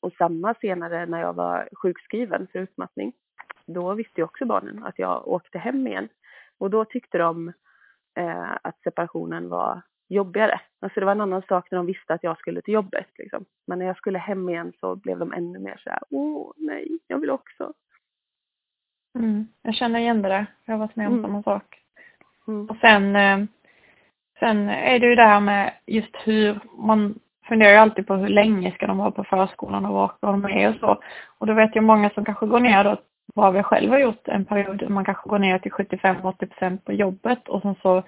Och 0.00 0.12
samma 0.12 0.54
senare 0.54 1.06
när 1.06 1.20
jag 1.20 1.32
var 1.32 1.68
sjukskriven 1.82 2.46
för 2.52 2.58
utmattning. 2.58 3.12
Då 3.66 3.94
visste 3.94 4.20
ju 4.20 4.24
också 4.24 4.46
barnen 4.46 4.84
att 4.84 4.98
jag 4.98 5.28
åkte 5.28 5.58
hem 5.58 5.86
igen. 5.86 6.08
Och 6.58 6.70
då 6.70 6.84
tyckte 6.84 7.18
de 7.18 7.48
eh, 8.18 8.52
att 8.62 8.82
separationen 8.84 9.48
var 9.48 9.82
jobbigare. 10.14 10.60
Alltså 10.80 11.00
det 11.00 11.06
var 11.06 11.12
en 11.12 11.20
annan 11.20 11.42
sak 11.48 11.70
när 11.70 11.76
de 11.76 11.86
visste 11.86 12.14
att 12.14 12.22
jag 12.22 12.38
skulle 12.38 12.62
till 12.62 12.74
jobbet. 12.74 13.06
Liksom. 13.18 13.44
Men 13.66 13.78
när 13.78 13.86
jag 13.86 13.96
skulle 13.96 14.18
hem 14.18 14.48
igen 14.48 14.72
så 14.80 14.96
blev 14.96 15.18
de 15.18 15.32
ännu 15.32 15.58
mer 15.58 15.76
så 15.84 15.90
här, 15.90 15.98
åh 16.10 16.52
nej, 16.56 16.98
jag 17.06 17.18
vill 17.18 17.30
också. 17.30 17.72
Mm, 19.18 19.46
jag 19.62 19.74
känner 19.74 20.00
igen 20.00 20.22
det 20.22 20.28
där. 20.28 20.46
Jag 20.64 20.74
har 20.74 20.78
varit 20.78 20.96
med 20.96 21.06
om 21.06 21.12
Mm. 21.12 21.22
samma 21.24 21.42
sak. 21.42 21.78
Mm. 22.48 22.66
Och 22.70 22.76
sen, 22.76 23.16
eh, 23.16 23.38
sen 24.38 24.68
är 24.68 24.98
det 24.98 25.06
ju 25.06 25.14
det 25.14 25.22
här 25.26 25.40
med 25.40 25.72
just 25.86 26.16
hur 26.24 26.60
man 26.78 27.18
funderar 27.48 27.70
ju 27.72 27.76
alltid 27.76 28.06
på 28.06 28.14
hur 28.14 28.28
länge 28.28 28.72
ska 28.72 28.86
de 28.86 28.98
vara 28.98 29.10
på 29.10 29.24
förskolan 29.24 29.86
och 29.86 29.94
var 29.94 30.08
ska 30.08 30.32
de 30.32 30.44
är 30.44 30.68
och 30.68 30.80
så. 30.80 31.02
Och 31.38 31.46
då 31.46 31.54
vet 31.54 31.74
jag 31.74 31.84
många 31.84 32.10
som 32.10 32.24
kanske 32.24 32.46
går 32.46 32.60
ner 32.60 32.84
då, 32.84 32.96
vad 33.34 33.54
vi 33.54 33.62
själva 33.62 33.94
har 33.94 34.00
gjort 34.00 34.28
en 34.28 34.44
period, 34.44 34.90
man 34.90 35.04
kanske 35.04 35.28
går 35.28 35.38
ner 35.38 35.58
till 35.58 35.72
75-80% 35.72 36.78
på 36.84 36.92
jobbet 36.92 37.48
och 37.48 37.62
sen 37.62 37.74
så 37.82 38.02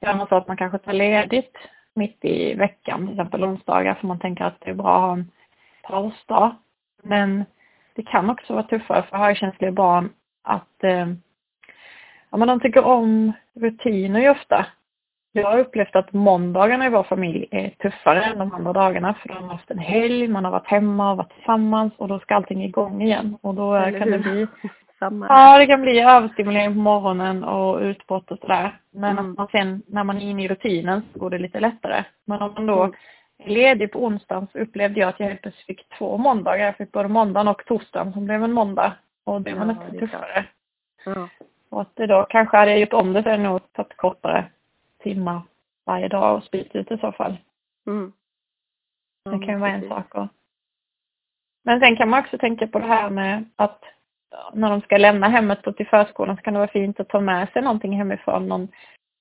gör 0.00 0.14
man 0.14 0.26
så 0.26 0.34
att 0.36 0.48
man 0.48 0.56
kanske 0.56 0.78
tar 0.78 0.92
ledigt 0.92 1.56
mitt 1.94 2.24
i 2.24 2.54
veckan, 2.54 3.06
till 3.06 3.14
exempel 3.14 3.44
onsdagar, 3.44 3.94
för 3.94 4.06
man 4.06 4.18
tänker 4.18 4.44
att 4.44 4.60
det 4.60 4.70
är 4.70 4.74
bra 4.74 4.96
att 4.96 5.02
ha 5.02 5.12
en 5.12 5.30
pausdag. 5.82 6.56
Men 7.02 7.44
det 7.94 8.02
kan 8.02 8.30
också 8.30 8.52
vara 8.52 8.62
tuffare 8.62 9.02
för 9.02 9.16
högkänsliga 9.16 9.72
barn 9.72 10.10
att 10.42 10.84
eh, 10.84 11.06
ja, 12.30 12.36
men 12.36 12.48
de 12.48 12.60
tycker 12.60 12.84
om 12.84 13.32
rutiner 13.54 14.20
ju 14.20 14.30
ofta. 14.30 14.66
Jag 15.32 15.50
har 15.50 15.58
upplevt 15.58 15.96
att 15.96 16.12
måndagarna 16.12 16.86
i 16.86 16.90
vår 16.90 17.02
familj 17.02 17.48
är 17.50 17.70
tuffare 17.70 18.24
än 18.24 18.38
de 18.38 18.52
andra 18.52 18.72
dagarna 18.72 19.14
för 19.14 19.28
då 19.28 19.34
har 19.34 19.48
haft 19.48 19.70
en 19.70 19.78
helg, 19.78 20.28
man 20.28 20.44
har 20.44 20.52
varit 20.52 20.66
hemma 20.66 21.10
och 21.10 21.16
varit 21.16 21.34
tillsammans 21.34 21.92
och 21.96 22.08
då 22.08 22.18
ska 22.18 22.34
allting 22.34 22.64
igång 22.64 23.02
igen. 23.02 23.38
Och 23.40 23.54
då 23.54 23.90
kan 23.98 24.10
det 24.10 24.18
bli 24.18 24.46
Samma. 24.98 25.26
Ja, 25.28 25.58
det 25.58 25.66
kan 25.66 25.82
bli 25.82 26.00
överstimulering 26.00 26.74
på 26.74 26.80
morgonen 26.80 27.44
och 27.44 27.80
utbrott 27.80 28.30
och 28.30 28.38
sådär. 28.38 28.78
Men 28.90 29.18
Mm. 29.18 29.30
att 29.30 29.36
man 29.38 29.48
sen, 29.48 29.82
när 29.86 30.04
man 30.04 30.16
är 30.16 30.30
inne 30.30 30.44
i 30.44 30.48
rutinen 30.48 31.02
så 31.12 31.18
går 31.18 31.30
det 31.30 31.38
lite 31.38 31.60
lättare. 31.60 32.04
Men 32.24 32.42
om 32.42 32.52
man 32.54 32.66
då 32.66 32.82
Mm. 32.82 32.94
är 33.38 33.50
ledig 33.50 33.92
på 33.92 34.04
onsdagen 34.04 34.46
så 34.52 34.58
upplevde 34.58 35.00
jag 35.00 35.08
att 35.08 35.20
jag 35.20 35.26
helt 35.28 35.42
plötsligt 35.42 35.66
fick 35.66 35.88
två 35.98 36.18
måndagar. 36.18 36.64
Jag 36.66 36.76
fick 36.76 36.92
både 36.92 37.08
måndagen 37.08 37.48
och 37.48 37.64
torsdagen 37.66 38.12
som 38.12 38.24
blev 38.24 38.44
en 38.44 38.52
måndag. 38.52 38.92
Och 39.24 39.42
det 39.42 39.54
var 39.54 39.64
nästan 39.64 39.98
tuffare. 39.98 40.44
Ja. 41.04 41.28
Och 41.70 41.80
att 41.80 41.96
det 41.96 42.06
då 42.06 42.26
kanske 42.28 42.56
hade 42.56 42.70
jag 42.70 42.80
gjort 42.80 42.92
om 42.92 43.12
det 43.12 43.22
sen 43.22 43.46
och 43.46 43.72
tagit 43.72 43.96
kortare 43.96 44.44
timmar 45.02 45.40
varje 45.86 46.08
dag 46.08 46.36
och 46.36 46.44
spritt 46.44 46.74
ut 46.76 46.90
i 46.90 46.98
så 46.98 47.12
fall. 47.12 47.36
Mm. 47.86 48.12
Ja, 49.24 49.30
Det 49.30 49.38
kan 49.46 49.54
ju 49.54 49.60
vara 49.60 49.70
en 49.70 49.88
sak. 49.88 50.14
Och... 50.14 50.28
Men 51.64 51.80
sen 51.80 51.96
kan 51.96 52.08
man 52.08 52.20
också 52.20 52.38
tänka 52.38 52.66
på 52.66 52.78
det 52.78 52.86
här 52.86 53.10
med 53.10 53.44
att 53.56 53.84
när 54.52 54.70
de 54.70 54.80
ska 54.80 54.96
lämna 54.96 55.28
hemmet 55.28 55.66
och 55.66 55.76
till 55.76 55.86
förskolan 55.86 56.36
så 56.36 56.42
kan 56.42 56.54
det 56.54 56.58
vara 56.60 56.70
fint 56.70 57.00
att 57.00 57.08
ta 57.08 57.20
med 57.20 57.48
sig 57.48 57.62
någonting 57.62 57.98
hemifrån, 57.98 58.48
någon 58.48 58.68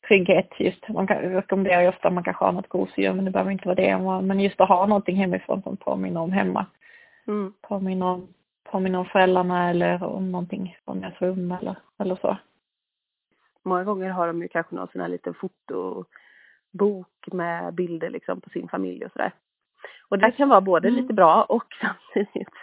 trygghet 0.07 0.49
just. 0.59 0.89
Man 0.89 1.07
kan, 1.07 1.17
rekommenderar 1.17 1.81
ju 1.81 1.87
ofta 1.87 2.07
att 2.07 2.13
man 2.13 2.23
kanske 2.23 2.45
har 2.45 2.51
något 2.51 2.69
gosedjur 2.69 3.13
men 3.13 3.25
det 3.25 3.31
behöver 3.31 3.51
inte 3.51 3.67
vara 3.67 3.75
det. 3.75 4.21
Men 4.21 4.39
just 4.39 4.61
att 4.61 4.69
ha 4.69 4.85
någonting 4.85 5.15
hemifrån 5.15 5.61
som 5.61 5.77
påminner 5.77 6.21
om 6.21 6.31
hemma. 6.31 6.65
Mm. 7.27 7.53
Påminner 7.61 8.05
om, 8.05 8.27
påminner 8.71 8.99
om 8.99 9.05
föräldrarna 9.05 9.69
eller 9.69 10.03
om 10.03 10.31
någonting 10.31 10.77
från 10.85 11.01
deras 11.01 11.21
rum 11.21 11.51
eller, 11.51 11.75
eller 11.99 12.15
så. 12.15 12.37
Många 13.63 13.83
gånger 13.83 14.09
har 14.09 14.27
de 14.27 14.41
ju 14.41 14.47
kanske 14.47 14.75
någon 14.75 14.87
sån 14.91 15.01
här 15.01 15.07
liten 15.07 15.33
fotobok 15.33 17.07
med 17.31 17.73
bilder 17.73 18.09
liksom 18.09 18.41
på 18.41 18.49
sin 18.49 18.67
familj 18.67 19.05
och 19.05 19.11
sådär. 19.11 19.31
Och 20.09 20.19
det 20.19 20.31
kan 20.31 20.49
vara 20.49 20.61
både 20.61 20.87
Mm. 20.87 21.01
lite 21.01 21.13
bra 21.13 21.43
och 21.43 21.65
samtidigt 21.81 22.53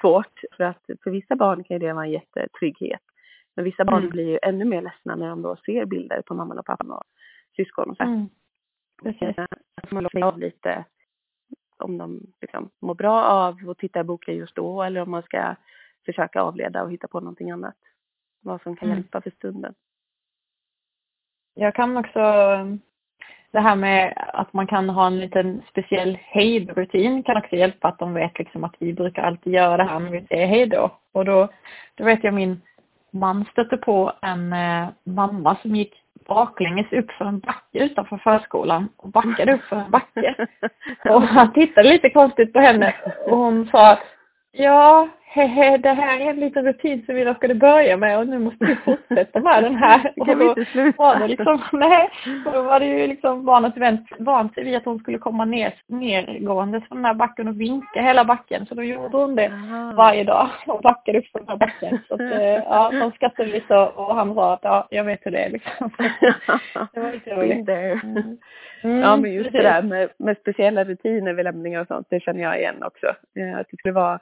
svårt. 0.00 0.40
För 0.56 0.64
att 0.64 0.84
för 1.02 1.10
vissa 1.10 1.36
barn 1.36 1.64
kan 1.64 1.78
det 1.78 1.92
vara 1.92 2.04
en 2.04 2.10
jättetrygghet. 2.12 3.00
Men 3.56 3.64
vissa 3.64 3.84
barn 3.84 3.98
Mm. 3.98 4.10
blir 4.10 4.28
ju 4.28 4.38
ännu 4.42 4.64
mer 4.64 4.82
ledsna 4.82 5.16
när 5.16 5.28
de 5.28 5.42
då 5.42 5.56
ser 5.56 5.84
bilder 5.84 6.22
på 6.22 6.34
mamman 6.34 6.58
och 6.58 6.66
pappan 6.66 6.90
och 6.90 7.02
syskon 7.56 7.90
och 7.90 7.96
så. 7.96 8.02
Mm. 8.02 8.28
Precis. 9.02 9.38
Eh, 9.38 9.46
att 9.82 9.90
man 9.90 10.02
låter 10.02 10.22
av 10.24 10.38
lite 10.38 10.84
om 11.78 11.98
de 11.98 12.20
liksom 12.40 12.70
mår 12.80 12.94
bra 12.94 13.24
av 13.24 13.70
att 13.70 13.78
titta 13.78 14.00
i 14.00 14.04
boken 14.04 14.36
just 14.36 14.54
då 14.56 14.82
eller 14.82 15.00
om 15.00 15.10
man 15.10 15.22
ska 15.22 15.54
försöka 16.06 16.42
avleda 16.42 16.82
och 16.82 16.92
hitta 16.92 17.08
på 17.08 17.20
någonting 17.20 17.50
annat. 17.50 17.76
Vad 18.42 18.62
som 18.62 18.76
kan 18.76 18.88
Mm. 18.88 18.98
hjälpa 18.98 19.20
för 19.20 19.30
stunden. 19.30 19.74
Jag 21.54 21.74
kan 21.74 21.96
också, 21.96 22.20
det 23.52 23.60
här 23.60 23.76
med 23.76 24.14
att 24.32 24.52
man 24.52 24.66
kan 24.66 24.90
ha 24.90 25.06
en 25.06 25.20
liten 25.20 25.62
speciell 25.70 26.18
hejdrutin 26.22 27.22
kan 27.22 27.36
också 27.36 27.56
hjälpa 27.56 27.88
att 27.88 27.98
de 27.98 28.14
vet 28.14 28.38
liksom 28.38 28.64
att 28.64 28.74
vi 28.78 28.92
brukar 28.92 29.22
alltid 29.22 29.52
göra 29.52 29.76
det 29.76 29.84
här 29.84 30.00
när 30.00 30.10
vi 30.10 30.26
säger 30.26 30.46
hej 30.46 30.66
då. 30.66 30.90
Och 31.12 31.24
då, 31.24 31.48
då 31.94 32.04
vet 32.04 32.24
jag 32.24 32.34
min 32.34 32.60
man 33.12 33.44
stötte 33.52 33.76
på 33.76 34.12
en 34.22 34.52
eh, 34.52 34.88
mamma 35.04 35.56
som 35.62 35.76
gick 35.76 35.94
baklänges 36.28 36.92
upp 36.92 37.10
för 37.10 37.24
en 37.24 37.38
backe 37.38 37.78
utanför 37.78 38.16
förskolan 38.16 38.88
och 38.96 39.08
backade 39.08 39.54
upp 39.54 39.62
för 39.62 39.76
en 39.76 39.90
backe. 39.90 40.46
Och 41.04 41.22
han 41.22 41.52
tittade 41.52 41.88
lite 41.88 42.10
konstigt 42.10 42.52
på 42.52 42.60
henne 42.60 42.94
och 43.26 43.36
hon 43.36 43.66
sa 43.66 43.98
Ja, 44.52 45.08
hehe, 45.32 45.76
det 45.82 45.88
här 45.92 46.20
är 46.20 46.30
en 46.30 46.40
liten 46.40 46.64
rutin 46.64 47.02
som 47.06 47.14
vi 47.14 47.34
skulle 47.34 47.54
börja 47.54 47.96
med 47.96 48.18
och 48.18 48.26
nu 48.28 48.38
måste 48.38 48.64
vi 48.64 48.76
fortsätta 48.76 49.40
med 49.40 49.62
den 49.62 49.74
här. 49.74 50.12
Och 50.16 50.26
då 50.26 50.54
var 50.96 51.18
det 51.18 51.28
liksom, 51.28 51.62
nej, 51.72 52.10
då 52.44 52.62
var 52.62 52.80
det 52.80 52.86
ju 52.86 53.06
liksom 53.06 53.44
barnet 53.44 53.76
vänt, 53.76 54.08
vant 54.18 54.54
sig 54.54 54.64
vid 54.64 54.76
att 54.76 54.84
hon 54.84 54.98
skulle 54.98 55.18
komma 55.18 55.44
ner, 55.44 55.74
nergående 55.86 56.80
från 56.80 56.98
den 56.98 57.04
här 57.04 57.14
backen 57.14 57.48
och 57.48 57.60
vinka 57.60 58.02
hela 58.02 58.24
backen. 58.24 58.66
Så 58.66 58.74
då 58.74 58.82
gjorde 58.82 59.16
hon 59.16 59.34
det 59.36 59.52
varje 59.96 60.24
dag 60.24 60.48
och 60.66 60.80
backade 60.82 61.18
upp 61.18 61.26
för 61.26 61.38
den 61.38 61.48
här 61.48 61.56
backen. 61.56 61.98
Så 62.08 62.14
att, 62.14 62.20
eh, 62.20 62.54
ja, 62.54 62.90
de 62.92 63.12
skrattade 63.12 63.48
lite 63.48 63.76
och, 63.76 64.08
och 64.08 64.14
han 64.14 64.34
sa 64.34 64.52
att 64.54 64.60
ja, 64.62 64.86
jag 64.90 65.04
vet 65.04 65.26
hur 65.26 65.30
det 65.30 65.38
är 65.38 65.50
liksom. 65.50 65.90
Det 66.94 67.00
var 67.00 67.12
lite 67.12 67.34
roligt. 67.34 67.68
Mm. 67.68 68.38
Mm, 68.82 69.00
Ja 69.00 69.16
men 69.16 69.32
just 69.32 69.52
det 69.52 69.62
där 69.62 69.82
med, 69.82 70.08
med 70.18 70.36
speciella 70.36 70.84
rutiner 70.84 71.32
vid 71.32 71.44
lämningar 71.44 71.80
och 71.80 71.86
sånt, 71.86 72.06
det 72.10 72.20
känner 72.20 72.42
jag 72.42 72.58
igen 72.58 72.82
också. 72.82 73.06
Eh, 73.06 73.58
Att 73.58 73.66
det 73.70 73.76
skulle 73.76 73.94
vara 73.94 74.18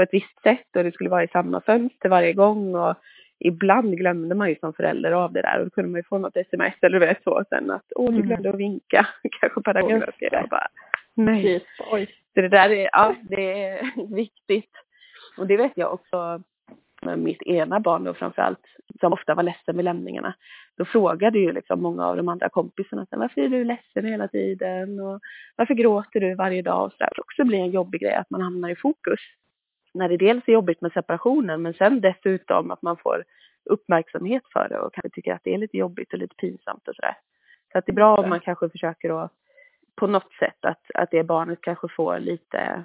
på 0.00 0.04
ett 0.04 0.14
visst 0.14 0.42
sätt 0.42 0.76
och 0.76 0.84
det 0.84 0.92
skulle 0.92 1.10
vara 1.10 1.24
i 1.24 1.28
samma 1.28 1.60
fönster 1.60 2.08
varje 2.08 2.32
gång 2.32 2.74
och 2.74 2.94
ibland 3.38 3.96
glömde 3.96 4.34
man 4.34 4.48
ju 4.48 4.56
som 4.60 4.72
förälder 4.72 5.12
av 5.12 5.32
det 5.32 5.42
där 5.42 5.58
och 5.58 5.64
då 5.64 5.70
kunde 5.70 5.90
man 5.90 5.98
ju 5.98 6.02
få 6.02 6.18
något 6.18 6.36
sms 6.36 6.74
eller 6.82 6.98
vet 6.98 7.22
så 7.24 7.44
sen 7.48 7.70
att 7.70 7.92
åh 7.96 8.10
du 8.10 8.14
Mm. 8.16 8.26
glömde 8.26 8.50
att 8.50 8.58
vinka. 8.58 9.06
Kanske 9.40 9.62
pedagogerna 9.62 10.04
Just 10.06 10.16
skrev 10.16 10.32
jag 10.32 10.48
bara 10.48 10.66
nej. 11.14 11.64
Oj. 11.92 12.06
Så 12.34 12.40
det 12.40 12.48
där 12.48 12.70
är, 12.70 12.88
ja, 12.92 13.14
det 13.22 13.64
är 13.64 13.90
viktigt. 14.14 14.70
Och 15.36 15.46
det 15.46 15.56
vet 15.56 15.72
jag 15.74 15.92
också 15.94 16.42
med 17.02 17.18
mitt 17.18 17.42
ena 17.42 17.80
barn 17.80 18.04
då 18.04 18.14
framförallt, 18.14 18.66
som 19.00 19.12
ofta 19.12 19.34
var 19.34 19.42
ledsen 19.42 19.76
vid 19.76 19.84
lämningarna. 19.84 20.34
Då 20.76 20.84
frågade 20.84 21.38
ju 21.38 21.52
liksom 21.52 21.82
många 21.82 22.06
av 22.06 22.16
de 22.16 22.28
andra 22.28 22.48
kompisarna 22.48 23.06
varför 23.10 23.40
är 23.40 23.48
du 23.48 23.64
ledsen 23.64 24.04
hela 24.06 24.28
tiden 24.28 25.00
och 25.00 25.20
varför 25.56 25.74
gråter 25.74 26.20
du 26.20 26.34
varje 26.34 26.62
dag 26.62 26.84
och 26.84 26.92
så 26.92 26.96
där. 26.98 27.08
Det 27.16 27.20
också 27.22 27.44
blir 27.44 27.58
en 27.58 27.70
jobbig 27.70 28.00
grej 28.00 28.14
att 28.14 28.30
man 28.30 28.40
hamnar 28.40 28.68
i 28.68 28.76
fokus. 28.76 29.20
När 29.94 30.08
det 30.08 30.16
dels 30.16 30.48
är 30.48 30.52
jobbigt 30.52 30.80
med 30.80 30.92
separationen 30.92 31.62
men 31.62 31.74
sen 31.74 32.00
dessutom 32.00 32.70
att 32.70 32.82
man 32.82 32.96
får 32.96 33.24
uppmärksamhet 33.64 34.42
för 34.52 34.68
det 34.68 34.78
och 34.78 34.94
kanske 34.94 35.10
tycker 35.10 35.34
att 35.34 35.44
det 35.44 35.54
är 35.54 35.58
lite 35.58 35.76
jobbigt 35.76 36.12
och 36.12 36.18
lite 36.18 36.34
pinsamt 36.34 36.88
och 36.88 36.94
sådär. 36.94 37.16
Så 37.72 37.78
att 37.78 37.86
det 37.86 37.92
är 37.92 37.94
bra 37.94 38.16
om 38.16 38.28
man 38.28 38.40
kanske 38.40 38.68
försöker 38.68 39.24
att 39.24 39.32
på 39.96 40.06
något 40.06 40.32
sätt 40.38 40.64
att, 40.64 40.82
att 40.94 41.10
det 41.10 41.24
barnet 41.24 41.60
kanske 41.60 41.88
får 41.88 42.18
lite, 42.18 42.82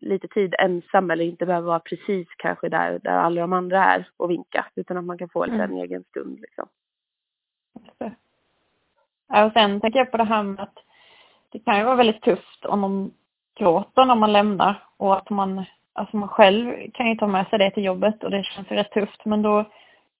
lite 0.00 0.28
tid 0.28 0.54
ensam 0.58 1.10
eller 1.10 1.24
inte 1.24 1.46
behöver 1.46 1.66
vara 1.66 1.80
precis 1.80 2.28
kanske 2.36 2.68
där, 2.68 2.98
där 2.98 3.10
alla 3.10 3.40
de 3.40 3.52
andra 3.52 3.84
är 3.84 4.08
och 4.16 4.30
vinka 4.30 4.66
utan 4.74 4.96
att 4.96 5.04
man 5.04 5.18
kan 5.18 5.28
få 5.28 5.44
lite 5.44 5.56
Mm. 5.56 5.70
en 5.70 5.78
egen 5.78 6.04
stund 6.04 6.40
liksom. 6.40 6.68
Ja, 9.28 9.44
och 9.44 9.52
sen 9.52 9.80
tänker 9.80 9.98
jag 9.98 10.10
på 10.10 10.16
det 10.16 10.24
här 10.24 10.42
med 10.42 10.60
att 10.62 10.78
det 11.52 11.58
kan 11.58 11.78
ju 11.78 11.84
vara 11.84 11.96
väldigt 11.96 12.22
tufft 12.22 12.64
om 12.64 12.80
de 12.80 13.12
gråter 13.54 14.04
när 14.04 14.14
man 14.14 14.32
lämnar 14.32 14.82
och 14.96 15.16
att 15.16 15.30
man, 15.30 15.64
alltså 15.96 16.16
man 16.16 16.28
själv 16.28 16.90
kan 16.94 17.08
ju 17.08 17.14
ta 17.14 17.26
med 17.26 17.46
sig 17.46 17.58
det 17.58 17.70
till 17.70 17.84
jobbet 17.84 18.24
och 18.24 18.30
det 18.30 18.44
känns 18.44 18.70
ju 18.70 18.76
rätt 18.76 18.92
tufft 18.92 19.24
men 19.24 19.42
då 19.42 19.64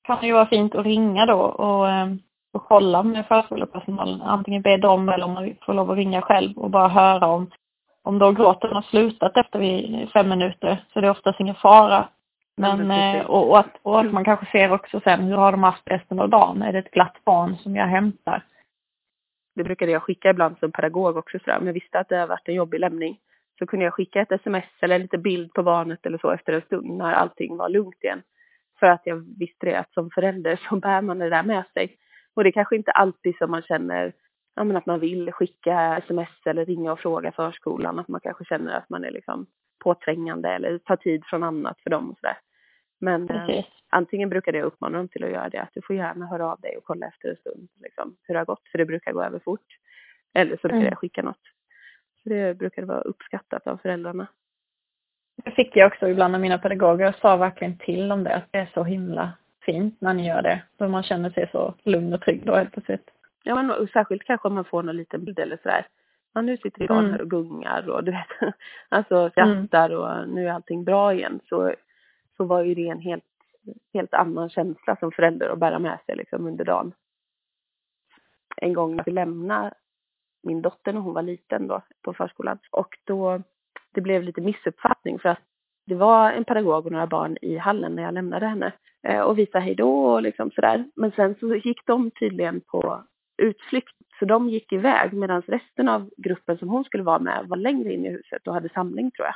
kan 0.05 0.21
det 0.21 0.27
ju 0.27 0.33
vara 0.33 0.47
fint 0.47 0.75
att 0.75 0.87
ringa 0.87 1.27
då 1.27 1.41
och, 1.41 1.91
eh, 1.91 2.07
och 2.53 2.65
kolla 2.65 3.03
med 3.03 3.27
förskolepersonalen, 3.27 4.23
antingen 4.23 4.63
be 4.63 4.77
dem 4.77 5.09
eller 5.09 5.25
om 5.25 5.33
man 5.33 5.55
får 5.67 5.75
lov 5.75 5.91
att 5.91 5.97
ringa 5.97 6.23
själv 6.23 6.59
och 6.59 6.71
bara 6.71 6.89
höra 6.89 7.27
om, 7.27 7.51
om 8.03 8.19
då 8.19 8.33
gråten 8.33 8.73
har 8.73 8.83
slutat 8.83 9.37
efter 9.37 9.59
vid 9.59 10.09
fem 10.13 10.29
minuter 10.29 10.85
så 10.93 11.01
det 11.01 11.07
är 11.07 11.11
oftast 11.11 11.41
ingen 11.41 11.55
fara. 11.55 12.09
Men, 12.57 12.91
eh, 12.91 13.27
och, 13.27 13.51
och, 13.51 13.59
att, 13.59 13.79
och 13.83 14.01
att 14.01 14.13
man 14.13 14.25
kanske 14.25 14.47
ser 14.47 14.73
också 14.73 15.01
sen 15.01 15.21
hur 15.21 15.37
har 15.37 15.53
de 15.53 15.63
haft 15.63 15.83
resten 15.85 16.21
av 16.21 16.29
dagen? 16.29 16.63
Är 16.63 16.73
det 16.73 16.79
ett 16.79 16.91
glatt 16.91 17.17
barn 17.25 17.57
som 17.57 17.77
jag 17.77 17.87
hämtar? 17.87 18.43
Det 19.55 19.65
brukade 19.65 19.93
jag 19.93 20.03
skicka 20.03 20.31
ibland 20.31 20.59
som 20.59 20.73
pedagog 20.73 21.17
också 21.17 21.39
sådär. 21.39 21.59
Om 21.59 21.67
jag 21.67 21.75
visste 21.75 21.99
att 21.99 22.09
det 22.09 22.17
har 22.17 22.27
varit 22.27 22.49
en 22.49 22.55
jobbig 22.55 22.81
lämning 22.81 23.19
så 23.59 23.67
kunde 23.67 23.85
jag 23.85 23.95
skicka 23.95 24.21
ett 24.21 24.33
sms 24.33 24.65
eller 24.81 24.99
lite 24.99 25.19
bild 25.19 25.53
på 25.55 25.63
barnet 25.63 26.07
eller 26.07 26.19
så 26.19 26.31
efter 26.31 26.53
en 26.53 26.63
stund 26.63 26.87
när 26.99 27.13
allting 27.13 27.57
var 27.57 27.69
lugnt 27.69 28.05
igen. 28.05 28.23
För 28.81 28.87
att 28.87 29.03
jag 29.05 29.39
visste 29.39 29.67
det 29.67 29.75
att 29.79 29.93
som 29.93 30.11
förälder 30.11 30.61
så 30.69 30.77
bär 30.77 31.01
man 31.03 31.19
det 31.19 31.31
där 31.31 31.43
med 31.43 31.65
sig. 31.75 31.97
Och 32.35 32.45
det 32.45 32.51
är 32.51 32.53
kanske 32.53 32.77
inte 32.77 32.91
alltid 32.91 33.37
som 33.37 33.51
man 33.51 33.63
känner 33.63 34.13
ja, 34.57 34.77
att 34.79 34.87
man 34.87 35.01
vill 35.01 35.33
skicka 35.33 35.97
sms 35.97 36.29
eller 36.47 36.65
ringa 36.67 36.93
och 36.93 37.01
fråga 37.01 37.33
förskolan. 37.33 37.99
Att 37.99 38.09
man 38.09 38.21
kanske 38.21 38.45
känner 38.45 38.75
att 38.77 38.91
man 38.91 39.05
är 39.05 39.11
liksom 39.11 39.47
påträngande 39.85 40.49
eller 40.49 40.79
tar 40.79 40.97
tid 40.97 41.23
från 41.27 41.43
annat 41.43 41.81
för 41.81 41.91
dem 41.91 42.11
och 42.11 42.19
sådär. 42.19 42.39
Men 43.01 43.27
eh, 43.31 43.65
antingen 43.91 44.29
brukade 44.29 44.59
jag 44.59 44.67
uppmana 44.67 44.99
dem 44.99 45.09
till 45.09 45.25
att 45.25 45.31
göra 45.31 45.49
det, 45.49 45.59
att 45.63 45.75
du 45.75 45.83
får 45.83 45.97
gärna 45.97 46.27
höra 46.27 46.53
av 46.53 46.61
dig 46.61 46.77
och 46.77 46.85
kolla 46.85 47.07
efter 47.07 47.29
en 47.29 47.37
stund 47.37 47.69
liksom, 47.83 48.17
hur 48.23 48.35
det 48.35 48.41
har 48.41 48.45
gått, 48.45 48.69
för 48.73 48.79
det 48.79 48.85
brukar 48.87 49.13
gå 49.13 49.23
över 49.23 49.39
fort. 49.39 49.67
Eller 50.35 50.57
så 50.57 50.63
brukar 50.69 50.77
Mm. 50.77 50.89
jag 50.89 50.99
skicka 50.99 51.23
något. 51.23 51.41
Så 52.27 52.31
det 52.31 52.59
brukar 52.59 52.83
vara 52.83 53.01
uppskattat 53.01 53.67
av 53.67 53.77
föräldrarna. 53.77 54.27
Det 55.45 55.51
fick 55.51 55.77
jag 55.77 55.87
också 55.87 56.09
ibland 56.09 56.35
av 56.35 56.41
mina 56.41 56.59
pedagoger. 56.59 57.05
Jag 57.05 57.19
sa 57.19 57.37
verkligen 57.37 57.79
till 57.79 58.13
om 58.13 58.25
det, 58.25 58.35
att 58.35 58.53
det 58.53 58.59
är 58.59 58.71
så 58.75 58.85
himla 58.85 59.33
fint 59.65 60.01
när 60.01 60.15
ni 60.15 60.29
gör 60.29 60.43
det. 60.43 60.63
För 60.79 60.89
man 60.89 61.03
känner 61.03 61.31
sig 61.31 61.49
så 61.53 61.75
lugn 61.85 62.13
och 62.13 62.21
trygg 62.21 62.47
då 62.47 62.55
helt 62.55 62.73
plötsligt. 62.73 63.11
Ja, 63.43 63.63
men 63.63 63.89
särskilt 63.89 64.25
kanske 64.25 64.49
om 64.49 64.55
man 64.55 64.65
får 64.65 64.83
någon 64.83 64.97
liten 64.97 65.25
bild 65.25 65.39
eller 65.39 65.57
sådär. 65.57 65.87
Ja, 66.35 66.41
nu 66.41 66.57
sitter 66.57 66.87
barn 66.87 66.99
Mm. 66.99 67.13
här 67.13 67.23
och 67.23 67.31
gungar 67.31 67.91
och 67.91 68.05
du 68.05 68.11
vet, 68.11 68.27
alltså 68.89 69.31
skrattar 69.31 69.91
och 69.91 70.29
nu 70.29 70.49
är 70.49 70.53
allting 70.53 70.85
bra 70.85 71.15
igen. 71.15 71.41
Så, 71.49 71.75
så 72.37 72.45
var 72.45 72.63
ju 72.63 72.75
det 72.75 72.89
en 72.89 73.01
helt, 73.01 73.25
helt 73.95 74.15
annan 74.15 74.51
känsla 74.51 74.97
som 74.97 75.13
förälder 75.13 75.49
att 75.49 75.59
bära 75.59 75.79
med 75.79 75.99
sig 76.07 76.17
liksom 76.17 76.47
under 76.47 76.65
dagen. 76.65 76.93
En 78.57 78.73
gång 78.73 78.97
jag 78.97 79.09
lämna 79.09 79.75
min 80.47 80.63
dotter 80.63 80.93
när 80.93 81.01
hon 81.01 81.15
var 81.15 81.23
liten 81.23 81.69
då 81.69 81.83
på 82.03 82.13
förskolan 82.13 82.59
och 82.71 82.99
då 83.05 83.43
det 83.95 84.01
blev 84.01 84.23
lite 84.23 84.41
missuppfattning 84.41 85.19
för 85.19 85.29
att 85.29 85.41
det 85.87 85.95
var 85.95 86.33
en 86.33 86.45
pedagog 86.45 86.87
och 86.87 86.93
några 86.93 87.07
barn 87.07 87.37
i 87.43 87.57
hallen 87.57 87.95
när 87.95 88.03
jag 88.03 88.15
lämnade 88.15 88.47
henne 88.47 88.73
eh, 89.09 89.21
och 89.21 89.39
vi 89.39 89.47
sa 89.47 89.59
hej 89.59 89.75
då 89.75 90.05
och 90.05 90.23
liksom 90.23 90.51
sådär. 90.51 90.85
Men 90.97 91.13
sen 91.13 91.35
så 91.41 91.55
gick 91.55 91.87
de 91.87 92.11
tydligen 92.11 92.61
på 92.61 93.05
utflykt 93.43 93.97
så 94.19 94.25
de 94.25 94.49
gick 94.49 94.73
iväg 94.73 95.13
medan 95.13 95.43
resten 95.43 95.89
av 95.89 96.11
gruppen 96.17 96.59
som 96.59 96.69
hon 96.69 96.85
skulle 96.85 97.03
vara 97.03 97.19
med 97.19 97.47
var 97.49 97.57
längre 97.57 97.93
in 97.93 98.07
i 98.07 98.11
huset 98.11 98.47
och 98.47 98.55
hade 98.55 98.69
samling 98.69 99.11
tror 99.11 99.27
jag. 99.27 99.35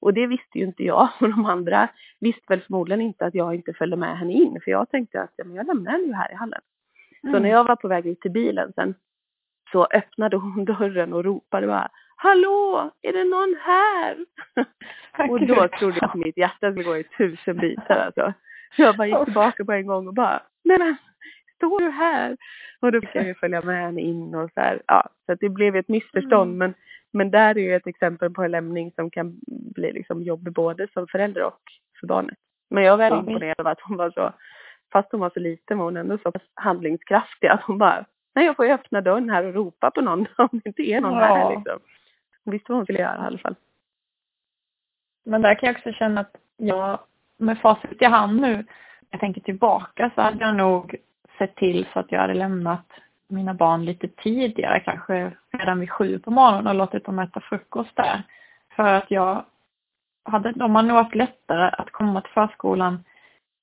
Och 0.00 0.14
det 0.14 0.26
visste 0.26 0.58
ju 0.58 0.64
inte 0.64 0.84
jag 0.84 1.08
och 1.20 1.28
de 1.28 1.46
andra 1.46 1.88
visste 2.20 2.44
väl 2.48 2.60
förmodligen 2.60 3.00
inte 3.00 3.26
att 3.26 3.34
jag 3.34 3.54
inte 3.54 3.72
följde 3.72 3.96
med 3.96 4.18
henne 4.18 4.32
in 4.32 4.60
för 4.64 4.70
jag 4.70 4.90
tänkte 4.90 5.22
att 5.22 5.32
ja, 5.36 5.44
men 5.44 5.56
jag 5.56 5.66
lämnar 5.66 5.92
henne 5.92 6.04
ju 6.04 6.12
här 6.12 6.32
i 6.32 6.34
hallen. 6.34 6.60
Så 7.20 7.38
när 7.38 7.50
jag 7.50 7.64
var 7.64 7.76
på 7.76 7.88
väg 7.88 8.06
ut 8.06 8.20
till 8.20 8.30
bilen 8.30 8.72
sen 8.74 8.94
så 9.72 9.86
öppnade 9.94 10.36
hon 10.36 10.64
dörren 10.78 11.12
och 11.12 11.24
ropade 11.24 11.66
bara 11.66 11.88
Hallå, 12.16 12.90
är 13.02 13.12
det 13.12 13.24
någon 13.24 13.56
här? 13.60 14.16
Och 15.30 15.46
då 15.46 15.68
trodde 15.68 15.98
jag 16.00 16.10
att 16.10 16.14
mitt 16.14 16.36
hjärta 16.36 16.70
skulle 16.70 16.84
gå 16.84 16.96
i 16.96 17.04
tusen 17.04 17.56
bitar 17.56 17.96
alltså. 17.96 18.32
Så 18.76 18.82
jag 18.82 18.96
bara 18.96 19.06
gick 19.06 19.24
tillbaka 19.24 19.64
på 19.64 19.72
en 19.72 19.86
gång 19.86 20.08
och 20.08 20.14
bara, 20.14 20.42
nej 20.64 20.78
men, 20.78 20.96
står 21.56 21.80
du 21.80 21.90
här? 21.90 22.36
Och 22.80 22.92
då 22.92 23.00
fick 23.00 23.14
jag 23.14 23.26
ju 23.26 23.34
följa 23.34 23.62
med 23.62 23.82
henne 23.82 24.00
in 24.00 24.34
och 24.34 24.50
så 24.54 24.60
här, 24.60 24.82
ja. 24.86 25.08
Så 25.26 25.32
att 25.32 25.40
det 25.40 25.48
blev 25.48 25.76
ett 25.76 25.88
missförstånd 25.88 26.50
Mm. 26.50 26.58
men, 26.58 26.74
men 27.12 27.30
där 27.30 27.58
är 27.58 27.62
ju 27.62 27.74
ett 27.74 27.86
exempel 27.86 28.30
på 28.30 28.42
en 28.42 28.50
lämning 28.50 28.92
som 28.92 29.10
kan 29.10 29.40
bli 29.74 29.92
liksom 29.92 30.22
jobbig 30.22 30.52
både 30.52 30.88
som 30.92 31.06
förälder 31.06 31.42
och 31.42 31.60
för 32.00 32.06
barnet. 32.06 32.38
Men 32.70 32.84
jag 32.84 32.96
var 32.96 33.10
väldigt 33.10 33.28
imponerad 33.28 33.60
av 33.60 33.66
att 33.66 33.80
hon 33.80 33.96
var 33.96 34.10
så, 34.10 34.32
fast 34.92 35.12
hon 35.12 35.20
var 35.20 35.30
så 35.30 35.40
liten 35.40 35.78
var 35.78 35.84
hon 35.84 35.96
ändå 35.96 36.18
så 36.18 36.32
handlingskraftig 36.54 37.46
att 37.48 37.62
hon 37.62 37.78
bara, 37.78 38.04
nej 38.34 38.46
jag 38.46 38.56
får 38.56 38.66
ju 38.66 38.72
öppna 38.72 39.00
dörren 39.00 39.30
här 39.30 39.44
och 39.44 39.54
ropa 39.54 39.90
på 39.90 40.00
någon 40.00 40.26
om 40.38 40.48
det 40.52 40.66
inte 40.68 40.82
är 40.82 41.00
någon 41.00 41.18
Ja. 41.18 41.24
här 41.24 41.50
liksom. 41.56 41.78
Hon 42.44 42.52
visste 42.52 42.72
vad 42.72 42.78
hon 42.78 42.86
skulle 42.86 42.98
göra 42.98 43.22
i 43.22 43.26
alla 43.26 43.38
fall. 43.38 43.54
Men 45.24 45.42
där 45.42 45.54
kan 45.54 45.66
jag 45.66 45.76
också 45.76 45.92
känna 45.92 46.20
att 46.20 46.36
jag, 46.56 46.98
med 47.36 47.58
facit 47.58 48.02
i 48.02 48.04
hand 48.04 48.40
nu, 48.40 48.64
jag 49.10 49.20
tänker 49.20 49.40
tillbaka 49.40 50.10
så 50.14 50.20
hade 50.20 50.44
jag 50.44 50.56
nog 50.56 50.96
sett 51.38 51.56
till 51.56 51.86
så 51.92 51.98
att 51.98 52.12
jag 52.12 52.20
hade 52.20 52.34
lämnat 52.34 52.86
mina 53.28 53.54
barn 53.54 53.84
lite 53.84 54.08
tidigare, 54.08 54.80
kanske 54.80 55.32
redan 55.50 55.80
vid 55.80 55.90
sju 55.90 56.18
på 56.18 56.30
morgonen 56.30 56.66
och 56.66 56.74
låtit 56.74 57.04
dem 57.04 57.18
äta 57.18 57.40
frukost 57.40 57.96
där. 57.96 58.22
För 58.76 58.94
att 58.94 59.10
jag 59.10 59.44
hade, 60.24 60.52
de 60.52 60.74
har 60.74 60.82
nog 60.82 60.96
haft 60.96 61.14
lättare 61.14 61.70
att 61.78 61.90
komma 61.90 62.20
till 62.20 62.32
förskolan 62.32 63.04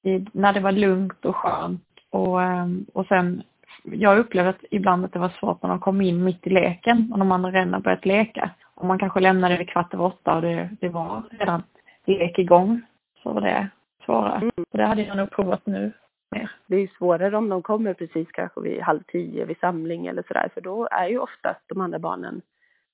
i, 0.04 0.26
när 0.32 0.54
det 0.54 0.60
var 0.60 0.72
lugnt 0.72 1.26
och 1.26 1.36
skönt. 1.36 1.84
Och, 2.10 2.42
ehm, 2.42 2.86
och 2.94 3.06
sen, 3.06 3.44
jag 3.92 4.20
upplevde 4.20 4.50
att 4.50 4.64
ibland 4.72 5.06
att 5.06 5.14
det 5.14 5.20
var 5.20 5.30
svårt 5.30 5.64
när 5.64 5.70
de 5.70 5.80
kom 5.80 6.02
in 6.02 6.24
mitt 6.24 6.48
i 6.48 6.50
leken 6.50 7.12
och 7.12 7.20
de 7.20 7.32
andra 7.32 7.52
redan 7.52 7.82
börjat 7.82 8.06
leka. 8.06 8.50
Och 8.76 8.86
man 8.86 9.00
kanske 9.00 9.20
lämnade 9.20 9.58
vid 9.58 9.70
kvart 9.70 9.94
över 9.94 10.06
åtta 10.06 10.36
och 10.36 10.42
det, 10.42 10.70
det 10.82 10.90
var 10.90 11.24
redan 11.40 11.64
lek 12.06 12.40
igång. 12.40 12.82
Så 13.24 13.34
var 13.34 13.42
det 13.42 13.70
svårare. 14.06 14.38
Mm. 14.38 14.52
Så 14.72 14.78
det 14.78 14.86
hade 14.86 15.02
jag 15.02 15.18
nog 15.18 15.32
provat 15.32 15.66
nu 15.66 15.92
mer. 16.32 16.52
Det 16.68 16.76
är 16.76 16.80
ju 16.80 16.88
svårare 16.88 17.38
om 17.38 17.50
de 17.50 17.62
kommer 17.62 17.94
precis 17.94 18.32
kanske 18.32 18.62
vid 18.62 18.82
halv 18.82 19.04
tio 19.08 19.46
vid 19.46 19.60
samling 19.60 20.08
eller 20.08 20.24
sådär 20.28 20.50
för 20.54 20.62
då 20.62 20.88
är 20.92 21.08
ju 21.08 21.20
oftast 21.20 21.62
de 21.68 21.82
andra 21.82 22.00
barnen 22.00 22.42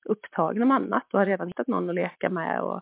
upptagna 0.06 0.66
med 0.66 0.76
annat 0.76 1.04
och 1.14 1.20
har 1.20 1.26
redan 1.26 1.48
hittat 1.48 1.68
någon 1.68 1.90
att 1.90 1.96
leka 1.96 2.30
med 2.30 2.62
och 2.62 2.82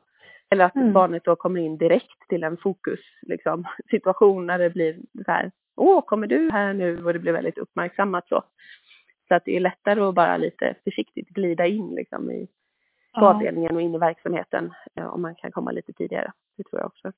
eller 0.49 0.65
att 0.65 0.75
Mm. 0.75 0.93
barnet 0.93 1.23
då 1.23 1.35
kommer 1.35 1.59
in 1.59 1.77
direkt 1.77 2.27
till 2.29 2.43
en 2.43 2.57
fokus 2.57 2.99
liksom, 3.21 3.65
situation 3.91 4.47
när 4.47 4.59
det 4.59 4.69
blir 4.69 4.95
så 5.25 5.31
här 5.31 5.51
Åh, 5.75 6.01
kommer 6.05 6.27
du 6.27 6.51
här 6.51 6.73
nu? 6.73 7.05
Och 7.05 7.13
det 7.13 7.19
blir 7.19 7.33
väldigt 7.33 7.57
uppmärksammat 7.57 8.27
så. 8.27 8.43
Så 9.27 9.35
att 9.35 9.45
det 9.45 9.55
är 9.55 9.59
lättare 9.59 10.01
att 10.01 10.15
bara 10.15 10.37
lite 10.37 10.75
försiktigt 10.83 11.29
glida 11.29 11.65
in 11.65 11.95
liksom 11.95 12.31
i 12.31 12.47
på 13.13 13.25
avdelningen 13.25 13.75
och 13.75 13.81
in 13.81 13.95
i 13.95 13.97
verksamheten 13.97 14.73
eh, 14.95 15.05
om 15.05 15.21
man 15.21 15.35
kan 15.35 15.51
komma 15.51 15.71
lite 15.71 15.93
tidigare. 15.93 16.31
Det 16.57 16.63
tror 16.63 16.81
jag 16.81 16.87
också. 16.87 17.11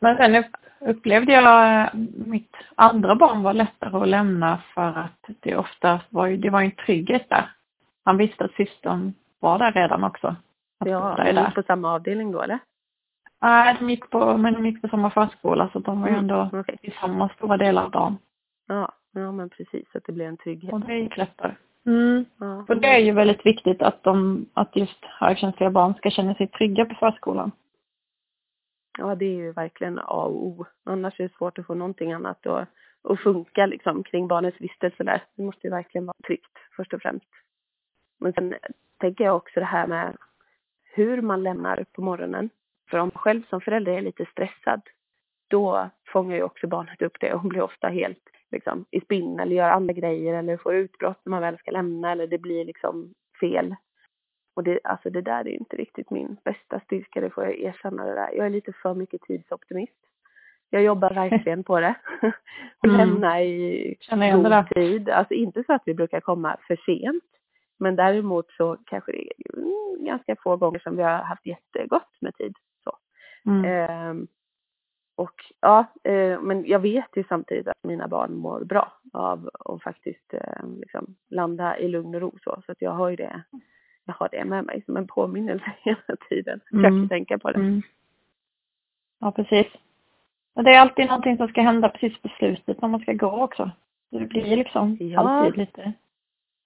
Men 0.00 0.16
sen 0.16 0.34
upp, 0.34 0.56
upplevde 0.80 1.32
jag 1.32 1.82
eh, 1.82 1.90
mitt 2.26 2.56
andra 2.74 3.14
barn 3.14 3.42
var 3.42 3.54
lättare 3.54 3.96
att 3.96 4.08
lämna 4.08 4.62
för 4.74 4.98
att 4.98 5.28
det 5.40 5.56
ofta 5.56 6.00
var 6.10 6.26
ju, 6.26 6.36
det 6.36 6.50
var 6.50 6.60
ju 6.60 6.64
en 6.64 6.84
trygghet 6.86 7.28
där. 7.28 7.50
Han 8.04 8.16
visste 8.16 8.44
att 8.44 8.52
systern 8.52 9.12
var 9.38 9.58
där 9.58 9.72
redan 9.72 10.04
också. 10.04 10.26
Att 10.78 10.88
Ja, 10.88 11.18
är 11.18 11.32
där. 11.32 11.50
på 11.50 11.62
samma 11.62 11.94
avdelning 11.94 12.32
då 12.32 12.42
eller? 12.42 12.58
Nej, 13.42 13.76
de 13.80 13.90
gick 13.90 14.10
på, 14.10 14.36
men 14.36 14.54
de 14.54 14.66
gick 14.66 14.82
på 14.82 14.88
samma 14.88 15.10
förskola 15.10 15.70
så 15.72 15.78
de 15.78 16.00
var 16.00 16.08
ju 16.08 16.14
ändå 16.14 16.34
Mm, 16.34 16.60
okej. 16.60 16.78
i 16.82 16.90
samma 16.90 17.28
stora 17.28 17.56
delar 17.56 17.84
av 17.84 17.90
dagen. 17.90 18.18
Ja, 18.66 18.92
ja, 19.12 19.32
men 19.32 19.48
precis. 19.50 19.96
Att 19.96 20.04
det 20.04 20.12
blir 20.12 20.26
en 20.26 20.36
trygghet. 20.36 20.72
Och 20.72 20.80
det 20.80 20.94
gick 20.98 21.16
lättare. 21.16 21.54
Mm. 21.86 22.24
Ja. 22.38 22.64
För 22.66 22.74
det 22.74 22.88
är 22.88 22.98
ju 22.98 23.12
väldigt 23.12 23.46
viktigt 23.46 23.82
att 23.82 24.02
de, 24.02 24.46
att 24.54 24.76
just 24.76 25.04
högkänsliga 25.04 25.70
barn 25.70 25.94
ska 25.94 26.10
känna 26.10 26.34
sig 26.34 26.48
trygga 26.48 26.84
på 26.84 26.94
förskolan. 26.94 27.52
ja, 28.98 29.14
det 29.14 29.24
är 29.24 29.34
ju 29.36 29.52
verkligen 29.52 29.98
A 29.98 30.02
och 30.24 30.46
O. 30.46 30.66
Annars 30.84 31.20
är 31.20 31.24
det 31.24 31.34
svårt 31.34 31.58
att 31.58 31.66
få 31.66 31.74
någonting 31.74 32.12
annat 32.12 32.46
att, 32.46 32.68
att 33.08 33.20
funka 33.20 33.66
liksom 33.66 34.02
kring 34.04 34.28
barnets 34.28 34.60
vistelse 34.60 35.04
där. 35.04 35.22
Det 35.36 35.42
måste 35.42 35.66
ju 35.66 35.70
verkligen 35.70 36.06
vara 36.06 36.16
tryggt 36.26 36.58
först 36.76 36.92
och 36.94 37.02
främst. 37.02 37.26
Men 38.20 38.32
sen 38.32 38.54
tänker 39.00 39.24
jag 39.24 39.36
också 39.36 39.60
det 39.60 39.66
här 39.66 39.86
med 39.86 40.16
hur 40.94 41.22
man 41.22 41.42
lämnar 41.42 41.84
på 41.92 42.02
morgonen. 42.02 42.50
För 42.92 42.98
om 42.98 43.10
själv 43.10 43.42
som 43.50 43.60
förälder 43.60 43.92
är 43.92 44.00
lite 44.00 44.26
stressad, 44.26 44.80
då 45.50 45.90
fångar 46.12 46.36
ju 46.36 46.42
också 46.42 46.66
barnet 46.66 47.02
upp 47.02 47.16
det 47.20 47.34
och 47.34 47.40
blir 47.40 47.62
ofta 47.62 47.88
helt 47.88 48.28
liksom, 48.50 48.84
i 48.90 49.00
spinn 49.00 49.40
eller 49.40 49.56
gör 49.56 49.70
andra 49.70 49.92
grejer 49.94 50.34
eller 50.34 50.56
får 50.56 50.74
utbrott 50.74 51.20
när 51.24 51.30
man 51.30 51.40
väl 51.40 51.58
ska 51.58 51.70
lämna 51.70 52.12
eller 52.12 52.26
det 52.26 52.38
blir 52.38 52.64
liksom 52.64 53.14
fel. 53.40 53.76
Och 54.56 54.64
det, 54.64 54.80
alltså 54.84 55.10
det 55.10 55.20
där 55.20 55.40
är 55.40 55.48
inte 55.48 55.76
riktigt 55.76 56.10
min 56.10 56.36
bästa 56.44 56.80
styrka, 56.80 57.20
det 57.20 57.30
får 57.30 57.44
jag 57.44 57.58
erkänna 57.58 58.04
det 58.04 58.14
där. 58.14 58.30
Jag 58.36 58.46
är 58.46 58.50
lite 58.50 58.72
för 58.72 58.94
mycket 58.94 59.22
tidsoptimist. 59.22 59.98
Jag 60.70 60.82
jobbar 60.82 61.14
verkligen 61.14 61.64
på 61.64 61.80
det. 61.80 61.94
och 62.78 62.88
mm. 62.88 62.96
lämna 62.96 63.42
i 63.42 63.96
god 64.10 64.68
tid. 64.74 65.10
Alltså 65.10 65.34
inte 65.34 65.64
så 65.66 65.72
att 65.72 65.82
vi 65.86 65.94
brukar 65.94 66.20
komma 66.20 66.56
för 66.66 66.76
sent. 66.76 67.24
Men 67.78 67.96
däremot 67.96 68.50
så 68.50 68.76
kanske 68.86 69.12
det 69.12 69.18
är 69.18 70.06
ganska 70.06 70.36
få 70.36 70.56
gånger 70.56 70.78
som 70.78 70.96
vi 70.96 71.02
har 71.02 71.10
haft 71.10 71.46
jättegott 71.46 72.16
med 72.20 72.34
tid. 72.34 72.54
Mm. 73.46 73.64
Eh, 73.64 74.26
och 75.16 75.44
ja, 75.60 75.86
eh, 76.04 76.40
men 76.40 76.64
jag 76.66 76.78
vet 76.78 77.16
ju 77.16 77.24
samtidigt 77.28 77.68
att 77.68 77.84
mina 77.84 78.08
barn 78.08 78.34
mår 78.34 78.64
bra 78.64 78.92
av 79.12 79.50
att 79.54 79.82
faktiskt 79.82 80.34
eh, 80.34 80.66
liksom 80.80 81.14
landa 81.30 81.78
i 81.78 81.88
lugn 81.88 82.14
och 82.14 82.20
ro 82.20 82.38
så. 82.44 82.62
Så 82.66 82.72
att 82.72 82.82
jag 82.82 82.90
har 82.90 83.08
ju 83.08 83.16
det, 83.16 83.42
jag 84.04 84.14
har 84.14 84.28
det 84.32 84.44
med 84.44 84.64
mig 84.64 84.82
som 84.86 84.96
en 84.96 85.06
påminnelse 85.06 85.72
hela 85.82 86.16
tiden. 86.28 86.60
Mm. 86.72 86.82
Försöker 86.82 87.08
tänka 87.08 87.38
på 87.38 87.50
det. 87.50 87.58
Mm. 87.58 87.82
Ja, 89.20 89.32
precis. 89.32 89.66
Och 90.54 90.64
det 90.64 90.74
är 90.74 90.80
alltid 90.80 91.06
någonting 91.06 91.36
som 91.36 91.48
ska 91.48 91.62
hända 91.62 91.88
precis 91.88 92.22
på 92.22 92.28
slutet 92.28 92.82
när 92.82 92.88
man 92.88 93.00
ska 93.00 93.12
gå 93.12 93.42
också. 93.42 93.70
Det 94.10 94.26
blir 94.26 94.56
liksom 94.56 94.96
ja. 95.00 95.20
alltid 95.20 95.58
lite 95.58 95.92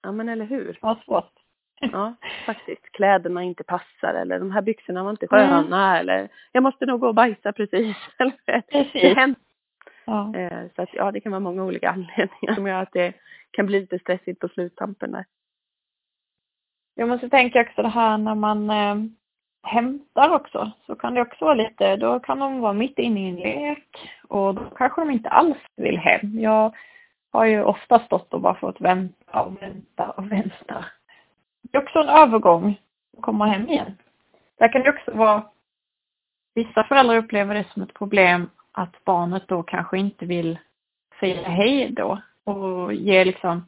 Ja 0.01 0.11
men 0.11 0.29
eller 0.29 0.45
hur. 0.45 0.79
Ja, 0.81 0.99
svårt. 1.05 1.33
Ja, 1.79 2.13
faktiskt. 2.45 2.91
Kläderna 2.91 3.43
inte 3.43 3.63
passar 3.63 4.13
eller 4.13 4.39
de 4.39 4.51
här 4.51 4.61
byxorna 4.61 5.03
var 5.03 5.11
inte 5.11 5.27
sköna 5.27 5.59
mm. 5.59 5.99
eller 5.99 6.29
jag 6.51 6.63
måste 6.63 6.85
nog 6.85 6.99
gå 6.99 7.07
och 7.07 7.15
bajsa 7.15 7.53
precis. 7.53 7.97
precis. 8.71 9.01
Det 9.01 9.13
händer. 9.13 9.41
Ja. 10.05 10.35
Eh, 10.35 10.63
så 10.75 10.81
att 10.81 10.93
ja, 10.93 11.11
det 11.11 11.19
kan 11.19 11.31
vara 11.31 11.39
många 11.39 11.63
olika 11.63 11.89
anledningar 11.89 12.55
som 12.55 12.67
gör 12.67 12.81
att 12.81 12.93
det 12.93 13.13
kan 13.51 13.65
bli 13.65 13.79
lite 13.79 13.99
stressigt 13.99 14.39
på 14.39 14.47
sluttampen 14.47 15.11
där. 15.11 15.25
Jag 16.95 17.09
måste 17.09 17.29
tänka 17.29 17.61
också 17.61 17.81
det 17.81 17.89
här 17.89 18.17
när 18.17 18.35
man 18.35 18.69
eh, 18.69 18.95
hämtar 19.63 20.29
också, 20.29 20.71
så 20.85 20.95
kan 20.95 21.13
det 21.13 21.21
också 21.21 21.45
vara 21.45 21.55
lite, 21.55 21.95
då 21.95 22.19
kan 22.19 22.39
de 22.39 22.59
vara 22.59 22.73
mitt 22.73 22.99
inne 22.99 23.19
i 23.19 23.29
en 23.29 23.35
lek 23.35 24.11
och 24.27 24.55
då 24.55 24.61
kanske 24.75 25.01
de 25.01 25.11
inte 25.11 25.29
alls 25.29 25.57
vill 25.75 25.97
hem. 25.97 26.39
Jag 26.39 26.75
har 27.31 27.45
ju 27.45 27.63
ofta 27.63 27.99
stått 27.99 28.33
och 28.33 28.41
bara 28.41 28.55
fått 28.55 28.81
vänta 28.81 29.41
och 29.41 29.61
vänta 29.61 30.09
och 30.09 30.31
vänta. 30.31 30.85
Det 31.71 31.77
är 31.77 31.83
också 31.83 31.99
en 31.99 32.09
övergång 32.09 32.81
att 33.17 33.23
komma 33.23 33.45
hem 33.45 33.69
igen. 33.69 33.97
Där 34.57 34.71
kan 34.73 34.83
det 34.83 34.89
också 34.89 35.11
vara, 35.11 35.43
vissa 36.55 36.83
föräldrar 36.83 37.17
upplever 37.17 37.55
det 37.55 37.65
som 37.73 37.81
ett 37.81 37.93
problem 37.93 38.49
att 38.71 39.03
barnet 39.03 39.47
då 39.47 39.63
kanske 39.63 39.97
inte 39.97 40.25
vill 40.25 40.59
säga 41.19 41.49
hej 41.49 41.91
då 41.91 42.21
och 42.43 42.93
ge 42.93 43.25
liksom, 43.25 43.67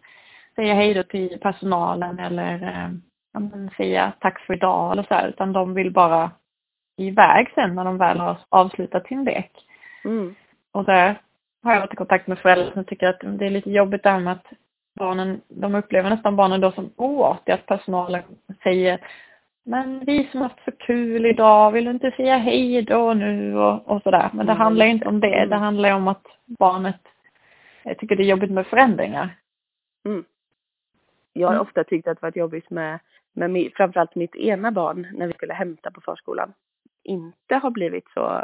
säga 0.56 0.74
hej 0.74 0.94
då 0.94 1.04
till 1.04 1.40
personalen 1.42 2.20
eller 2.20 2.54
eh, 2.64 2.90
ja, 3.34 3.40
men 3.40 3.70
säga 3.78 4.14
tack 4.20 4.40
för 4.40 4.54
idag 4.54 4.92
eller 4.92 5.04
så 5.04 5.14
här, 5.14 5.28
utan 5.28 5.54
de 5.54 5.74
vill 5.74 5.92
bara 5.92 6.32
iväg 6.98 7.52
sen 7.56 7.76
när 7.76 7.86
de 7.86 7.98
väl 7.98 8.20
har 8.20 8.38
avslutat 8.50 9.08
sin 9.08 9.24
lek. 9.24 9.52
Mm. 10.04 10.36
Och 10.72 10.86
där 10.86 11.22
har 11.64 11.74
jag 11.74 11.80
varit 11.80 11.94
i 11.94 11.96
kontakt 11.96 12.28
med 12.28 12.40
föräldrar 12.40 12.72
som 12.74 12.86
tycker 12.86 13.08
att 13.08 13.20
det 13.40 13.46
är 13.46 13.50
lite 13.50 13.72
jobbigt 13.72 14.04
det 14.04 14.10
här 14.10 14.20
med 14.20 14.34
att 14.34 14.48
barnen, 14.96 15.42
de 15.48 15.76
upplever 15.76 16.10
nästan 16.10 16.36
barnen 16.36 16.62
då 16.62 16.72
som 16.72 16.90
oartiga, 16.96 17.56
att 17.56 17.66
personalen 17.66 18.24
säger 18.64 19.00
men 19.66 20.06
vi 20.06 20.30
som 20.32 20.42
haft 20.42 20.64
så 20.66 20.72
kul 20.72 21.26
idag, 21.26 21.72
vill 21.72 21.86
du 21.86 21.92
inte 21.92 22.12
säga 22.12 22.38
hej 22.38 22.82
då 22.82 23.14
nu 23.14 23.58
och, 23.58 23.88
och 23.88 24.02
sådär. 24.02 24.30
Men 24.34 24.46
det 24.46 24.52
mm. 24.52 24.62
handlar 24.62 24.86
inte 24.86 25.08
om 25.08 25.20
det, 25.20 25.28
det 25.28 25.44
mm. 25.44 25.60
handlar 25.60 25.94
om 25.94 26.08
att 26.08 26.26
barnet 26.60 27.02
jag 27.84 27.98
tycker 27.98 28.16
det 28.16 28.24
är 28.24 28.30
jobbigt 28.30 28.52
med 28.52 28.68
förändringar. 28.68 29.36
Mm. 30.06 30.24
Jag 31.34 31.48
har 31.48 31.54
mm. 31.54 31.68
ofta 31.68 31.84
tyckt 31.84 32.08
att 32.08 32.18
det 32.18 32.22
varit 32.22 32.36
jobbigt 32.36 32.70
med, 32.70 33.00
med 33.34 33.72
framförallt 33.76 34.16
mitt 34.16 34.36
ena 34.36 34.72
barn 34.72 35.08
när 35.14 35.28
vi 35.28 35.34
skulle 35.34 35.54
hämta 35.54 35.92
på 35.92 36.02
förskolan. 36.02 36.54
Inte 37.04 37.56
har 37.56 37.72
blivit 37.72 38.10
så 38.14 38.44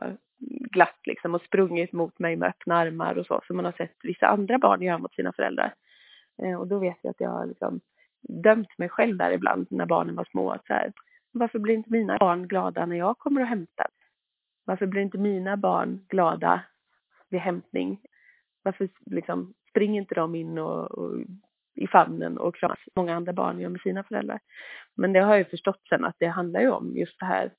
glatt 0.72 1.00
liksom 1.04 1.36
och 1.36 1.42
sprungit 1.42 1.92
mot 1.92 2.20
mig 2.20 2.36
med 2.36 2.50
öppna 2.50 2.78
armar 2.78 3.18
och 3.18 3.26
så 3.26 3.42
som 3.48 3.56
man 3.56 3.66
har 3.66 3.72
sett 3.72 3.96
vissa 4.04 4.28
andra 4.28 4.58
barn 4.58 4.82
göra 4.82 4.98
mot 4.98 5.16
sina 5.16 5.34
föräldrar. 5.34 5.74
Eh, 6.44 6.60
och 6.60 6.68
då 6.68 6.80
vet 6.80 6.98
jag 7.02 7.12
att 7.12 7.20
jag 7.20 7.30
har 7.30 7.46
liksom 7.46 7.82
dömt 8.44 8.78
mig 8.78 8.90
själv 8.90 9.18
där 9.18 9.32
ibland 9.32 9.68
när 9.70 9.86
barnen 9.86 10.16
var 10.16 10.28
små. 10.32 10.52
Att 10.52 10.66
så 10.66 10.74
här, 10.74 10.94
varför 11.32 11.60
blir 11.60 11.74
inte 11.74 11.92
mina 11.92 12.18
barn 12.18 12.48
glada 12.48 12.86
när 12.86 12.96
jag 12.96 13.18
kommer 13.18 13.42
och 13.42 13.48
hämtar? 13.48 13.88
Varför 14.66 14.86
blir 14.86 15.02
inte 15.02 15.18
mina 15.18 15.58
barn 15.58 16.06
glada 16.10 16.62
vid 17.30 17.42
hämtning? 17.42 18.02
Varför 18.64 18.90
liksom 19.06 19.54
springer 19.70 20.02
inte 20.02 20.16
de 20.16 20.36
in 20.36 20.58
och, 20.58 20.92
och 20.92 21.22
i 21.76 21.88
famnen 21.88 22.38
och 22.38 22.56
kramas 22.56 22.80
många 22.96 23.16
andra 23.16 23.34
barn 23.34 23.60
gör 23.60 23.70
med 23.70 23.82
sina 23.82 24.04
föräldrar? 24.04 24.40
Men 24.96 25.14
det 25.14 25.20
har 25.20 25.30
jag 25.30 25.40
ju 25.40 25.46
förstått 25.46 25.82
sen 25.90 26.06
att 26.06 26.16
det 26.20 26.28
handlar 26.28 26.62
ju 26.62 26.70
om 26.70 26.98
just 26.98 27.20
det 27.20 27.26
här 27.26 27.52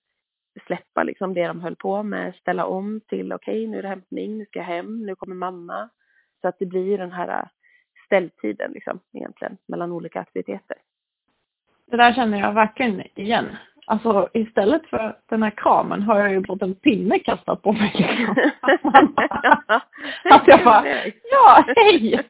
släppa 0.67 1.03
liksom 1.03 1.35
det 1.35 1.47
de 1.47 1.61
höll 1.61 1.77
på 1.77 2.03
med, 2.03 2.35
ställa 2.35 2.67
om 2.67 3.01
till 3.09 3.33
okej 3.33 3.61
okay, 3.61 3.67
nu 3.67 3.79
är 3.79 3.83
det 3.83 3.89
hämtning, 3.89 4.39
nu 4.39 4.45
ska 4.45 4.59
jag 4.59 4.67
hem, 4.67 5.07
nu 5.07 5.15
kommer 5.15 5.35
mamma. 5.35 5.89
Så 6.41 6.49
att 6.49 6.59
det 6.59 6.67
blir 6.67 6.99
den 6.99 7.13
här 7.13 7.49
ställtiden 8.07 8.73
liksom 8.73 9.01
egentligen 9.13 9.57
mellan 9.67 9.93
olika 9.93 10.21
aktiviteter. 10.21 10.77
Det 11.91 11.97
där 11.97 12.13
känner 12.13 12.41
jag 12.41 12.53
verkligen 12.53 13.03
igen. 13.15 13.47
Alltså 13.89 14.29
istället 14.35 14.87
för 14.87 15.17
den 15.29 15.43
här 15.43 15.51
kramen 15.51 16.03
har 16.03 16.19
jag 16.19 16.31
ju 16.31 16.45
fått 16.45 16.63
en 16.63 16.75
pinne 16.75 17.19
kastad 17.19 17.57
på 17.57 17.73
mig. 17.73 17.93
Liksom. 17.95 19.15
att 20.25 20.43
jag 20.47 20.65
bara, 20.65 20.85
ja 21.31 21.65
hej! 21.77 22.29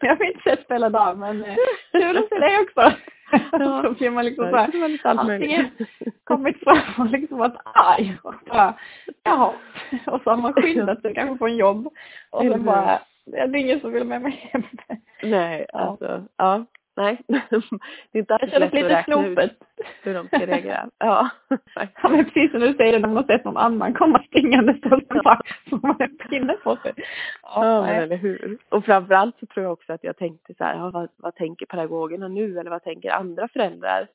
Jag 0.00 0.18
vill 0.18 0.28
inte 0.28 0.62
spela 0.64 0.90
dag 0.90 1.18
men 1.18 1.44
eh, 1.44 1.56
kul 1.92 2.16
att 2.16 2.28
se 2.28 2.38
dig 2.38 2.60
också. 2.60 2.92
Ja. 3.52 3.82
så 3.82 3.90
blir 3.92 4.10
man 4.10 4.24
liksom 4.24 4.50
så 4.50 4.56
här, 4.56 5.00
antingen 5.04 5.70
kommit 6.24 6.60
fram 6.60 7.06
och 7.06 7.06
liksom 7.06 7.38
varit 7.38 7.60
arg 7.64 8.18
och 8.22 8.34
bara, 8.46 8.74
jaha. 9.22 9.52
Och 10.06 10.20
så 10.24 10.30
har 10.30 10.36
man 10.36 10.52
skyndat 10.52 11.02
sig 11.02 11.14
kanske 11.14 11.38
på 11.38 11.46
en 11.46 11.56
jobb 11.56 11.86
och 12.30 12.42
sen 12.42 12.64
bara, 12.64 13.00
det 13.26 13.38
är 13.38 13.56
ingen 13.56 13.80
som 13.80 13.92
vill 13.92 14.04
med 14.04 14.22
mig 14.22 14.32
hem. 14.52 14.62
Nej, 15.22 15.66
alltså, 15.72 16.24
ja. 16.36 16.66
Nej, 16.96 17.20
det 17.26 18.18
är 18.18 18.18
inte 18.18 18.34
alls 18.34 18.52
lätt 18.52 18.74
lite 18.74 18.86
att 18.86 18.92
räkna 18.92 19.14
snopet. 19.14 19.50
ut 19.50 19.58
hur 20.02 20.14
de 20.14 20.26
ska 20.26 20.46
reagera. 20.46 20.90
Ja, 20.98 21.30
ja 22.02 22.08
men 22.08 22.24
precis 22.24 22.50
som 22.50 22.60
du 22.60 22.74
säger 22.74 23.00
när 23.00 23.08
man 23.08 23.16
har 23.16 23.24
sett 23.24 23.44
någon 23.44 23.56
annan 23.56 23.94
komma 23.94 24.22
springande 24.22 24.72
bara 25.24 25.40
får 25.70 25.86
man 25.86 25.96
en 25.98 26.16
pinne 26.16 26.52
på 26.52 26.76
sig. 26.76 26.92
Ja, 27.42 27.66
ja 27.66 27.82
men 27.82 28.02
eller 28.02 28.16
hur. 28.16 28.58
Och 28.68 28.84
framförallt 28.84 29.38
så 29.38 29.46
tror 29.46 29.64
jag 29.64 29.72
också 29.72 29.92
att 29.92 30.04
jag 30.04 30.16
tänkte 30.16 30.54
så 30.54 30.64
här, 30.64 30.76
ja, 30.76 30.90
vad, 30.90 31.08
vad 31.16 31.34
tänker 31.34 31.66
pedagogerna 31.66 32.28
nu 32.28 32.58
eller 32.58 32.70
vad 32.70 32.82
tänker 32.82 33.10
andra 33.10 33.48
föräldrar 33.48 34.08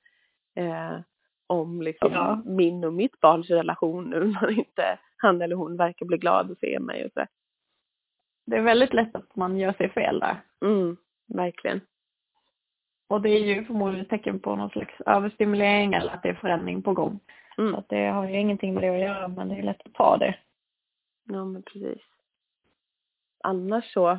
eh, 0.56 1.00
om 1.47 1.82
liksom 1.82 2.13
ja. 2.13 2.41
min 2.45 2.84
och 2.84 2.93
mitt 2.93 3.19
barns 3.19 3.50
relation 3.50 4.10
nu 4.10 4.19
när 4.41 4.52
inte 4.52 4.97
han 5.17 5.41
eller 5.41 5.56
hon 5.56 5.78
verkar 5.78 6.06
bli 6.06 6.17
glad 6.17 6.52
att 6.52 6.60
se 6.60 6.80
mig 6.80 7.06
och 7.06 7.12
så. 7.13 7.26
Det 8.52 8.58
är 8.58 8.62
väldigt 8.62 8.94
lätt 8.94 9.16
att 9.16 9.36
man 9.36 9.58
gör 9.58 9.74
sig 9.74 9.90
fel 9.90 10.20
där. 10.20 10.42
Mm, 10.62 10.98
verkligen. 11.28 11.82
Och 13.08 13.22
det 13.22 13.30
är 13.30 13.40
ju 13.40 13.66
förmodligen 13.66 14.06
tecken 14.06 14.40
på 14.40 14.56
någon 14.56 14.70
slags 14.70 15.02
överstimulering 15.06 15.94
eller 15.94 16.12
att 16.12 16.24
det 16.24 16.30
är 16.30 16.34
förändring 16.34 16.82
på 16.82 16.94
gång. 16.94 17.20
Mm. 17.58 17.74
Så 17.74 17.80
att 17.80 17.90
det 17.90 18.06
har 18.06 18.28
ju 18.28 18.40
ingenting 18.40 18.74
med 18.74 18.84
det 18.84 18.90
att 18.90 19.00
göra 19.00 19.28
men 19.28 19.50
det 19.50 19.56
är 19.56 19.64
lätt 19.64 19.86
att 19.86 19.94
ta 19.94 20.18
det. 20.18 20.36
Ja 21.24 21.46
men 21.46 21.64
precis. 21.64 22.02
Annars 23.44 23.94
så, 23.94 24.18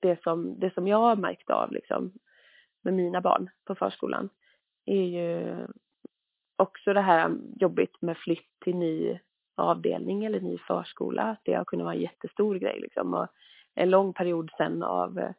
det 0.00 0.22
som, 0.22 0.60
det 0.60 0.74
som 0.74 0.88
jag 0.88 0.98
har 0.98 1.16
märkt 1.16 1.50
av 1.50 1.72
liksom 1.72 2.12
med 2.82 2.94
mina 2.94 3.20
barn 3.20 3.50
på 3.64 3.74
förskolan 3.74 4.28
är 4.86 5.04
ju 5.04 5.56
också 6.56 6.92
det 6.92 7.00
här 7.00 7.36
jobbigt 7.56 8.02
med 8.02 8.18
flytt 8.18 8.60
till 8.64 8.76
ny 8.76 9.18
avdelning 9.60 10.24
eller 10.24 10.40
ny 10.40 10.58
förskola. 10.58 11.36
Det 11.42 11.54
har 11.54 11.64
kunnat 11.64 11.84
vara 11.84 11.94
en 11.94 12.00
jättestor 12.00 12.54
grej 12.54 12.80
liksom. 12.80 13.14
Och 13.14 13.26
en 13.74 13.90
lång 13.90 14.12
period 14.12 14.50
sen 14.56 14.82
av 14.82 15.18
eh, 15.18 15.30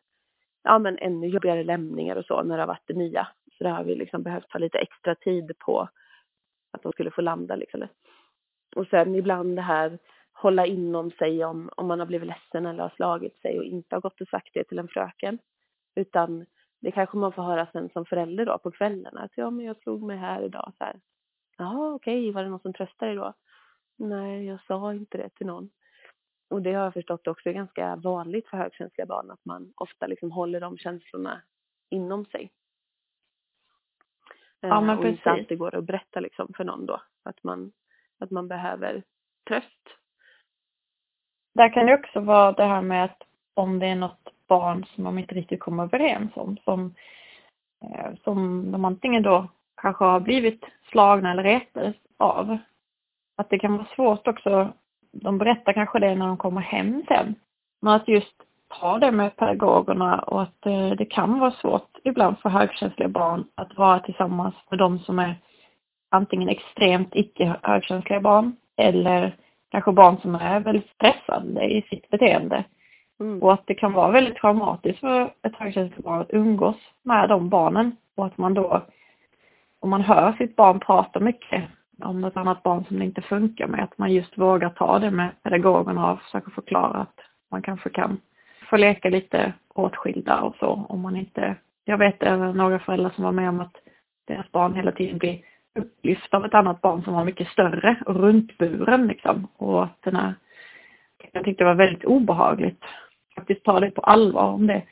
ja, 0.64 0.80
men 0.80 0.98
ännu 0.98 1.28
jobbigare 1.28 1.64
lämningar 1.64 2.16
och 2.16 2.26
så 2.26 2.44
när 2.44 2.56
det 2.58 2.62
har 2.62 2.68
varit 2.68 2.88
det 2.88 2.94
nya. 2.94 3.28
Så 3.58 3.64
där 3.64 3.72
har 3.72 3.84
vi 3.84 3.96
liksom 3.96 4.24
behövt 4.24 4.50
ta 4.50 4.58
lite 4.58 4.78
extra 4.78 5.16
tid 5.16 5.52
på 5.60 5.90
att 6.72 6.84
de 6.84 6.92
skulle 6.92 7.12
få 7.12 7.22
landa 7.22 7.56
liksom. 7.56 7.88
Och 8.76 8.88
sen 8.88 9.16
ibland 9.16 9.56
det 9.56 9.62
här 9.62 10.00
hålla 10.34 10.66
inom 10.66 11.12
sig 11.12 11.46
om, 11.46 11.70
om 11.76 11.88
man 11.88 12.00
har 12.00 12.06
blivit 12.06 12.28
ledsen 12.28 12.66
eller 12.66 12.84
har 12.84 12.94
slagit 12.96 13.42
sig 13.42 13.60
och 13.60 13.66
inte 13.66 13.96
har 13.96 14.02
gått 14.02 14.22
och 14.22 14.28
sagt 14.28 14.50
det 14.54 14.64
till 14.64 14.80
en 14.80 14.88
fröken. 14.88 15.40
Utan 15.96 16.46
det 16.82 16.92
kanske 16.92 17.18
man 17.18 17.32
får 17.32 17.44
höra 17.44 17.68
sen 17.72 17.90
som 17.94 18.06
förälder 18.06 18.46
då 18.46 18.58
på 18.58 18.72
kvällen 18.72 19.18
att 19.18 19.32
ja 19.36 19.50
men 19.50 19.66
jag 19.66 19.78
slog 19.78 20.04
mig 20.04 20.18
här 20.18 20.42
idag 20.42 20.74
så 20.78 20.84
här. 20.84 21.00
Jaha 21.58 21.94
okej, 21.94 22.20
okay. 22.20 22.32
var 22.32 22.44
det 22.44 22.50
någon 22.50 22.60
som 22.60 22.74
tröstade 22.74 23.12
dig 23.12 23.16
då? 23.16 23.34
Nej, 24.02 24.46
jag 24.46 24.60
sa 24.68 24.94
inte 24.94 25.18
det 25.18 25.30
till 25.30 25.48
någon. 25.48 25.70
Och 26.50 26.62
det 26.62 26.74
har 26.74 26.84
jag 26.84 26.94
förstått 26.94 27.28
också 27.28 27.50
är 27.50 27.54
ganska 27.54 27.96
vanligt 27.96 28.48
för 28.48 28.58
högkänsliga 28.58 29.06
barn 29.06 29.32
att 29.32 29.46
man 29.46 29.74
ofta 29.76 30.08
liksom 30.08 30.32
håller 30.32 30.62
de 30.62 30.78
känslorna 30.78 31.42
inom 31.90 32.26
sig. 32.26 32.52
Ja, 34.60 34.68
Eh, 34.68 34.82
men 34.82 34.98
och 35.00 35.06
inte 35.08 35.22
precis. 35.24 35.28
alltid 35.28 35.58
går 35.58 35.76
att 35.76 35.84
berätta 35.84 36.20
liksom 36.20 36.54
för 36.58 36.64
någon 36.64 36.86
då. 36.86 37.02
Att 37.24 37.44
man, 37.44 37.72
att 38.20 38.32
man 38.32 38.48
behöver 38.48 39.04
tröst. 39.48 39.98
Där 41.54 41.74
kan 41.74 41.86
det 41.86 41.94
också 41.94 42.20
vara 42.20 42.52
det 42.52 42.66
här 42.66 42.82
med 42.82 43.06
att 43.06 43.24
om 43.54 43.80
det 43.80 43.88
är 43.88 43.96
något 43.96 44.34
barn 44.48 44.86
som 44.86 45.04
de 45.04 45.18
inte 45.18 45.36
riktigt 45.36 45.60
kommer 45.60 45.84
överens 45.84 46.32
om, 46.36 46.58
som, 46.58 46.96
eh, 47.82 48.16
som 48.24 48.72
de 48.72 48.86
antingen 48.86 49.24
då 49.24 49.48
kanske 49.76 50.06
har 50.06 50.20
blivit 50.20 50.66
slagna 50.92 51.32
eller 51.32 51.44
retade 51.44 51.94
av. 52.18 52.58
Att 53.42 53.50
det 53.50 53.60
kan 53.60 53.78
vara 53.78 53.88
svårt 53.96 54.28
också, 54.28 54.74
de 55.12 55.38
berättar 55.38 55.74
kanske 55.74 56.00
det 56.00 56.16
när 56.16 56.28
de 56.28 56.38
kommer 56.38 56.62
hem 56.62 57.04
sen, 57.08 57.36
men 57.82 57.94
att 57.94 58.08
just 58.08 58.36
ta 58.80 59.00
det 59.00 59.12
med 59.12 59.36
pedagogerna 59.36 60.20
och 60.20 60.42
att 60.42 60.66
eh, 60.66 60.90
det 60.90 61.06
kan 61.06 61.40
vara 61.40 61.52
svårt 61.52 61.98
ibland 62.04 62.40
för 62.40 62.50
högkänsliga 62.50 63.10
barn 63.10 63.46
att 63.56 63.78
vara 63.78 64.00
tillsammans 64.00 64.56
med 64.70 64.80
de 64.80 65.00
som 65.00 65.20
är 65.20 65.36
antingen 66.12 66.50
extremt 66.50 67.16
icke 67.16 67.56
högkänsliga 67.64 68.22
barn 68.22 68.56
eller 68.78 69.36
kanske 69.72 69.92
barn 69.92 70.18
som 70.22 70.36
är 70.36 70.60
väldigt 70.60 70.90
stressade 70.90 71.64
i 71.64 71.82
sitt 71.82 72.10
beteende. 72.10 72.64
Mm. 73.20 73.44
Och 73.44 73.54
att 73.54 73.68
det 73.68 73.76
kan 73.76 73.94
vara 73.94 74.12
väldigt 74.12 74.36
traumatiskt 74.36 75.00
för 75.00 75.34
ett 75.44 75.56
högkänsligt 75.56 76.04
barn 76.04 76.22
att 76.22 76.34
umgås 76.34 76.78
med 77.04 77.30
de 77.30 77.50
barnen. 77.50 77.96
Och 78.16 78.26
att 78.26 78.38
man 78.38 78.54
då, 78.54 78.82
om 79.80 79.90
man 79.90 80.02
hör 80.02 80.34
sitt 80.34 80.56
barn 80.56 80.80
prata 80.80 81.20
mycket 81.20 81.64
om 82.04 82.22
något 82.22 82.38
annat 82.38 82.64
barn 82.64 82.86
som 82.86 83.00
det 83.00 83.06
inte 83.06 83.22
funkar 83.22 83.68
med, 83.68 83.84
att 83.84 83.98
man 83.98 84.14
just 84.14 84.38
vågar 84.38 84.70
ta 84.70 85.00
det 85.00 85.12
med 85.12 85.30
pedagogerna 85.44 86.12
och 86.12 86.22
försöka 86.22 86.52
förklara 86.52 86.98
att 86.98 87.20
man 87.52 87.62
kanske 87.62 87.90
kan 87.90 88.18
få 88.70 88.78
leka 88.78 89.10
lite 89.10 89.54
åtskilda 89.74 90.42
och 90.42 90.56
så 90.56 90.86
om 90.90 91.02
man 91.02 91.16
inte... 91.16 91.56
Jag 91.86 91.98
vet 91.98 92.24
även 92.24 92.58
några 92.58 92.80
föräldrar 92.80 93.10
som 93.10 93.24
var 93.24 93.32
med 93.32 93.50
om 93.50 93.60
att 93.60 93.76
deras 94.28 94.52
barn 94.52 94.76
hela 94.76 94.92
tiden 94.92 95.18
blir 95.18 95.42
upplyft 95.80 96.34
av 96.34 96.46
ett 96.46 96.54
annat 96.54 96.82
barn 96.82 97.04
som 97.04 97.14
var 97.14 97.26
mycket 97.26 97.48
större 97.48 97.96
och 98.06 98.16
runtburen 98.16 99.08
liksom. 99.08 99.48
Och 99.58 99.84
att 99.84 100.02
den 100.02 100.16
här, 100.16 100.34
jag 101.32 101.44
tyckte 101.44 101.64
det 101.64 101.68
var 101.68 101.76
väldigt 101.76 102.06
obehagligt. 102.06 102.84
Faktiskt 103.36 103.64
ta 103.64 103.80
det 103.80 103.92
på 103.92 104.02
allvar 104.02 104.52
om 104.52 104.68
det, 104.68 104.84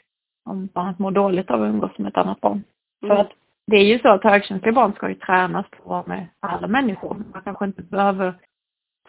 om 0.45 0.69
barnet 0.73 0.99
mår 0.99 1.11
dåligt 1.11 1.51
av 1.51 1.63
att 1.63 1.69
umgås 1.69 1.97
med 1.97 2.09
ett 2.09 2.17
annat 2.17 2.41
barn. 2.41 2.63
För 2.99 3.07
Mm. 3.07 3.17
att 3.17 3.31
det 3.69 3.77
är 3.77 3.85
ju 3.85 3.99
så 3.99 4.09
att 4.09 4.23
högkänsliga 4.23 4.73
barn 4.73 4.93
ska 4.93 5.09
ju 5.09 5.15
tränas 5.15 5.65
på 5.69 5.77
att 5.77 5.85
vara 5.85 6.03
med 6.07 6.27
alla 6.39 6.67
människor. 6.67 7.23
Man 7.33 7.41
kanske 7.43 7.65
inte 7.65 7.81
behöver, 7.81 8.33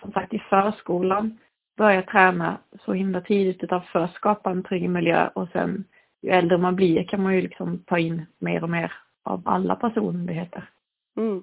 som 0.00 0.12
sagt 0.12 0.34
i 0.34 0.38
förskolan, 0.38 1.38
börja 1.76 2.02
träna 2.02 2.58
så 2.84 2.92
himla 2.92 3.20
tidigt 3.20 3.64
utan 3.64 3.82
först 3.82 4.14
skapa 4.14 4.50
en 4.50 4.62
trygg 4.62 4.90
miljö 4.90 5.28
och 5.34 5.48
sen 5.48 5.84
ju 6.22 6.30
äldre 6.30 6.58
man 6.58 6.76
blir 6.76 7.04
kan 7.04 7.22
man 7.22 7.34
ju 7.34 7.40
liksom 7.40 7.78
ta 7.86 7.98
in 7.98 8.26
mer 8.38 8.62
och 8.62 8.70
mer 8.70 8.92
av 9.22 9.42
alla 9.44 9.76
personligheter. 9.76 10.70
Mm. 11.16 11.42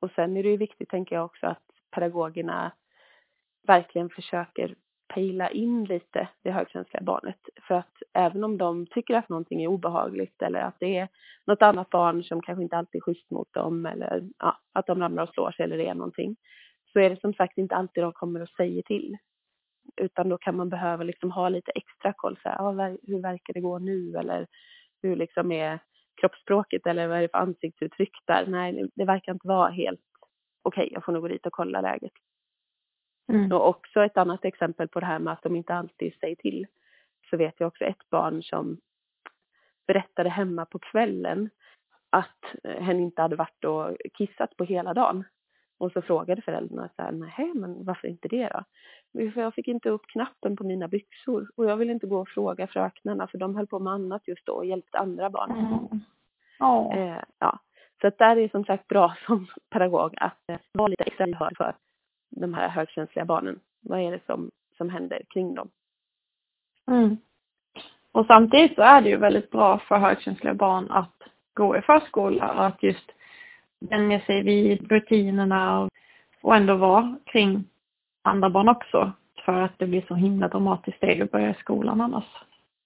Och 0.00 0.10
sen 0.10 0.36
är 0.36 0.42
det 0.42 0.48
ju 0.48 0.56
viktigt, 0.56 0.88
tänker 0.88 1.16
jag 1.16 1.24
också, 1.24 1.46
att 1.46 1.62
pedagogerna 1.94 2.72
verkligen 3.66 4.08
försöker 4.08 4.74
pejla 5.14 5.50
in 5.50 5.84
lite 5.84 6.28
det 6.42 6.50
högkänsliga 6.50 7.02
barnet. 7.02 7.38
För 7.68 7.74
att 7.74 8.02
även 8.12 8.44
om 8.44 8.58
de 8.58 8.86
tycker 8.86 9.14
att 9.14 9.28
någonting 9.28 9.62
är 9.62 9.68
obehagligt 9.68 10.42
eller 10.42 10.60
att 10.60 10.76
det 10.80 10.96
är 10.96 11.08
något 11.46 11.62
annat 11.62 11.90
barn 11.90 12.24
som 12.24 12.42
kanske 12.42 12.62
inte 12.62 12.76
alltid 12.76 12.98
är 12.98 13.02
schysst 13.02 13.30
mot 13.30 13.52
dem 13.52 13.86
eller 13.86 14.22
ja, 14.38 14.58
att 14.72 14.86
de 14.86 15.00
ramlar 15.00 15.22
och 15.22 15.34
slår 15.34 15.50
sig 15.50 15.64
eller 15.64 15.78
det 15.78 15.86
är 15.86 15.94
någonting. 15.94 16.36
Så 16.92 17.00
är 17.00 17.10
det 17.10 17.20
som 17.20 17.34
sagt 17.34 17.58
inte 17.58 17.74
alltid 17.74 18.02
de 18.02 18.12
kommer 18.12 18.42
och 18.42 18.48
säger 18.48 18.82
till. 18.82 19.16
Utan 19.96 20.28
då 20.28 20.38
kan 20.38 20.56
man 20.56 20.68
behöva 20.68 21.04
liksom 21.04 21.30
ha 21.30 21.48
lite 21.48 21.72
extra 21.74 22.12
koll. 22.12 22.38
Så 22.42 22.48
här, 22.48 22.58
ah, 22.58 22.96
hur 23.02 23.22
verkar 23.22 23.54
det 23.54 23.60
gå 23.60 23.78
nu? 23.78 24.16
Eller 24.16 24.46
hur 25.02 25.16
liksom 25.16 25.52
är 25.52 25.78
kroppsspråket 26.20 26.86
eller 26.86 27.08
vad 27.08 27.18
är 27.18 27.22
det 27.22 27.28
för 27.28 27.38
ansiktsuttryck 27.38 28.12
där? 28.26 28.46
Nej, 28.46 28.90
det 28.94 29.04
verkar 29.04 29.32
inte 29.32 29.48
vara 29.48 29.70
helt 29.70 30.00
okej. 30.62 30.88
jag 30.92 31.04
får 31.04 31.12
nog 31.12 31.22
gå 31.22 31.28
dit 31.28 31.46
och 31.46 31.52
kolla 31.52 31.80
läget. 31.80 32.12
Mm. 33.28 33.52
Och 33.52 33.68
också 33.68 34.04
ett 34.04 34.16
annat 34.16 34.44
exempel 34.44 34.88
på 34.88 35.00
det 35.00 35.06
här 35.06 35.18
med 35.18 35.32
att 35.32 35.42
de 35.42 35.56
inte 35.56 35.74
alltid 35.74 36.14
säger 36.20 36.36
till. 36.36 36.66
Så 37.30 37.36
vet 37.36 37.54
jag 37.58 37.66
också 37.66 37.84
ett 37.84 38.10
barn 38.10 38.42
som 38.42 38.80
berättade 39.86 40.28
hemma 40.28 40.64
på 40.64 40.78
kvällen 40.78 41.50
att 42.10 42.44
eh, 42.64 42.82
hen 42.82 43.00
inte 43.00 43.22
hade 43.22 43.36
varit 43.36 43.64
och 43.64 43.96
kissat 44.14 44.56
på 44.56 44.64
hela 44.64 44.94
dagen. 44.94 45.24
Och 45.78 45.92
så 45.92 46.02
frågade 46.02 46.42
föräldrarna 46.42 46.88
så 46.96 47.02
här, 47.02 47.12
nej 47.12 47.52
men 47.54 47.84
varför 47.84 48.08
inte 48.08 48.28
det 48.28 48.48
då? 48.48 48.64
"Jo, 49.12 49.30
För 49.30 49.40
jag 49.40 49.54
fick 49.54 49.68
inte 49.68 49.90
upp 49.90 50.06
knappen 50.06 50.56
på 50.56 50.64
mina 50.64 50.88
byxor 50.88 51.50
och 51.56 51.64
jag 51.64 51.76
ville 51.76 51.92
inte 51.92 52.06
gå 52.06 52.20
och 52.20 52.28
fråga 52.28 52.66
fröknarna 52.66 53.26
för 53.26 53.38
de 53.38 53.56
höll 53.56 53.66
på 53.66 53.78
med 53.78 53.92
annat 53.92 54.28
just 54.28 54.46
då 54.46 54.52
och 54.52 54.66
hjälpte 54.66 54.98
andra 54.98 55.30
barn. 55.30 55.50
Mm. 55.50 56.00
Ja. 56.58 56.94
Eh, 56.94 57.22
ja. 57.38 57.58
Så 58.00 58.06
att 58.06 58.18
där 58.18 58.36
är 58.36 58.40
det 58.40 58.50
som 58.50 58.64
sagt 58.64 58.88
bra 58.88 59.16
som 59.26 59.46
pedagog 59.70 60.14
att 60.16 60.50
eh, 60.50 60.58
vara 60.72 60.88
lite 60.88 61.04
extra 61.04 61.50
för 61.56 61.74
de 62.40 62.54
här 62.54 62.68
högkänsliga 62.68 63.24
barnen. 63.24 63.60
Vad 63.80 64.00
är 64.00 64.10
det 64.10 64.20
som, 64.26 64.50
som 64.76 64.90
händer 64.90 65.22
kring 65.28 65.54
dem? 65.54 65.68
Mm. 66.86 67.16
Och 68.12 68.26
samtidigt 68.26 68.74
så 68.74 68.82
är 68.82 69.00
det 69.00 69.08
ju 69.08 69.16
väldigt 69.16 69.50
bra 69.50 69.78
för 69.78 69.98
högkänsliga 69.98 70.54
barn 70.54 70.90
att 70.90 71.22
gå 71.54 71.76
i 71.76 71.80
förskola 71.82 72.52
och 72.54 72.66
att 72.66 72.82
just 72.82 73.10
vänja 73.80 74.20
sig 74.20 74.42
vid 74.42 74.90
rutinerna 74.92 75.80
och, 75.80 75.90
och 76.42 76.56
ändå 76.56 76.76
vara 76.76 77.16
kring 77.26 77.64
andra 78.22 78.50
barn 78.50 78.68
också. 78.68 79.12
För 79.44 79.52
att 79.62 79.78
det 79.78 79.86
blir 79.86 80.04
så 80.08 80.14
himla 80.14 80.48
dramatiskt 80.48 80.96
steg 80.96 81.22
att 81.22 81.30
börja 81.30 81.50
i 81.50 81.54
skolan 81.54 82.00
annars. 82.00 82.24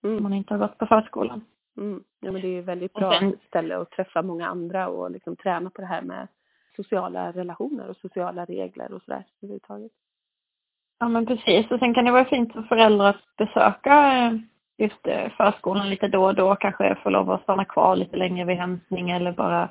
Om 0.03 0.11
Mm. 0.11 0.23
man 0.23 0.33
inte 0.33 0.55
har 0.55 0.59
gått 0.59 0.79
på 0.79 0.87
förskolan. 0.87 1.45
Mm. 1.77 2.05
Ja, 2.21 2.33
men 2.33 2.41
det 2.43 2.49
är 2.49 2.53
ju 2.53 2.63
väldigt 2.63 2.93
bra 2.93 3.13
sen- 3.19 3.37
ställe 3.49 3.77
att 3.77 3.91
träffa 3.91 4.23
många 4.23 4.47
andra 4.49 4.89
och 4.89 5.11
liksom 5.11 5.37
träna 5.37 5.71
på 5.71 5.81
det 5.81 5.87
här 5.87 6.03
med 6.03 6.29
sociala 6.77 7.33
relationer 7.33 7.89
och 7.89 7.97
sociala 7.97 8.45
regler 8.45 8.93
och 8.93 9.03
sådär 9.03 9.25
överhuvudtaget. 9.43 9.93
Ja 10.99 11.09
men 11.09 11.27
precis. 11.27 11.71
Och 11.71 11.79
sen 11.79 11.95
kan 11.95 12.05
det 12.05 12.13
vara 12.13 12.25
fint 12.25 12.53
för 12.53 12.63
föräldrar 12.63 13.11
att 13.11 13.37
besöka 13.37 14.13
eh, 14.13 14.33
just 14.79 15.07
eh, 15.07 15.31
förskolan 15.37 15.91
lite 15.91 16.09
då 16.09 16.25
och 16.25 16.35
då. 16.35 16.57
Kanske 16.57 16.95
få 17.03 17.11
lov 17.11 17.31
att 17.31 17.43
stanna 17.43 17.65
kvar 17.65 17.97
lite 17.97 18.17
längre 18.17 18.45
vid 18.45 18.57
hämtning 18.57 19.11
eller 19.11 19.33
bara 19.33 19.69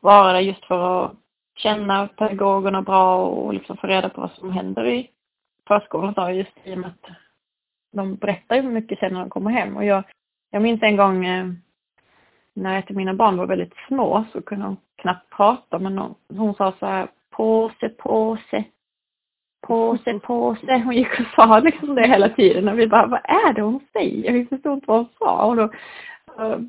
vara 0.00 0.32
där 0.32 0.40
just 0.40 0.64
för 0.64 1.04
att 1.04 1.12
känna 1.56 2.08
pedagogerna 2.08 2.82
bra 2.82 3.26
och 3.26 3.54
liksom 3.54 3.76
få 3.76 3.86
reda 3.86 4.08
på 4.08 4.20
vad 4.20 4.30
som 4.30 4.52
händer 4.52 4.86
i 4.86 5.10
förskolan. 5.68 6.14
då, 6.16 6.30
just 6.30 6.52
i 6.64 6.74
och 6.74 6.78
med 6.78 6.90
att 6.90 7.10
de 7.92 8.16
berättar 8.16 8.56
ju 8.56 8.62
mycket 8.62 8.98
sen 8.98 9.12
när 9.12 9.20
de 9.20 9.30
kommer 9.30 9.50
hem. 9.50 9.76
Och 9.76 9.84
jag, 9.84 10.04
jag 10.50 10.62
minns 10.62 10.82
en 10.82 10.96
gång 10.96 11.26
eh, 11.26 11.46
när 12.60 12.78
ett 12.78 12.90
av 12.90 12.96
mina 12.96 13.14
barn 13.14 13.36
var 13.36 13.46
väldigt 13.46 13.74
små 13.88 14.24
så 14.32 14.42
kunde 14.42 14.64
de 14.64 14.76
knappt 14.96 15.30
prata 15.30 15.78
men 15.78 15.98
hon, 15.98 16.14
hon 16.28 16.54
sa 16.54 16.72
så 16.78 16.86
här 16.86 17.08
påse, 17.30 17.88
påse, 17.88 18.64
påse, 19.66 20.18
påse. 20.22 20.82
Hon 20.84 20.94
gick 20.94 21.20
och 21.20 21.26
sa 21.36 21.58
liksom 21.58 21.94
det 21.94 22.08
hela 22.08 22.28
tiden 22.28 22.68
och 22.68 22.78
vi 22.78 22.86
bara, 22.86 23.06
vad 23.06 23.20
är 23.24 23.52
det 23.52 23.62
hon 23.62 23.80
säger? 23.92 24.32
Vi 24.32 24.46
förstod 24.46 24.72
inte 24.72 24.86
vad 24.86 24.98
hon 24.98 25.08
sa. 25.18 25.46
Och 25.46 25.56
då 25.56 25.70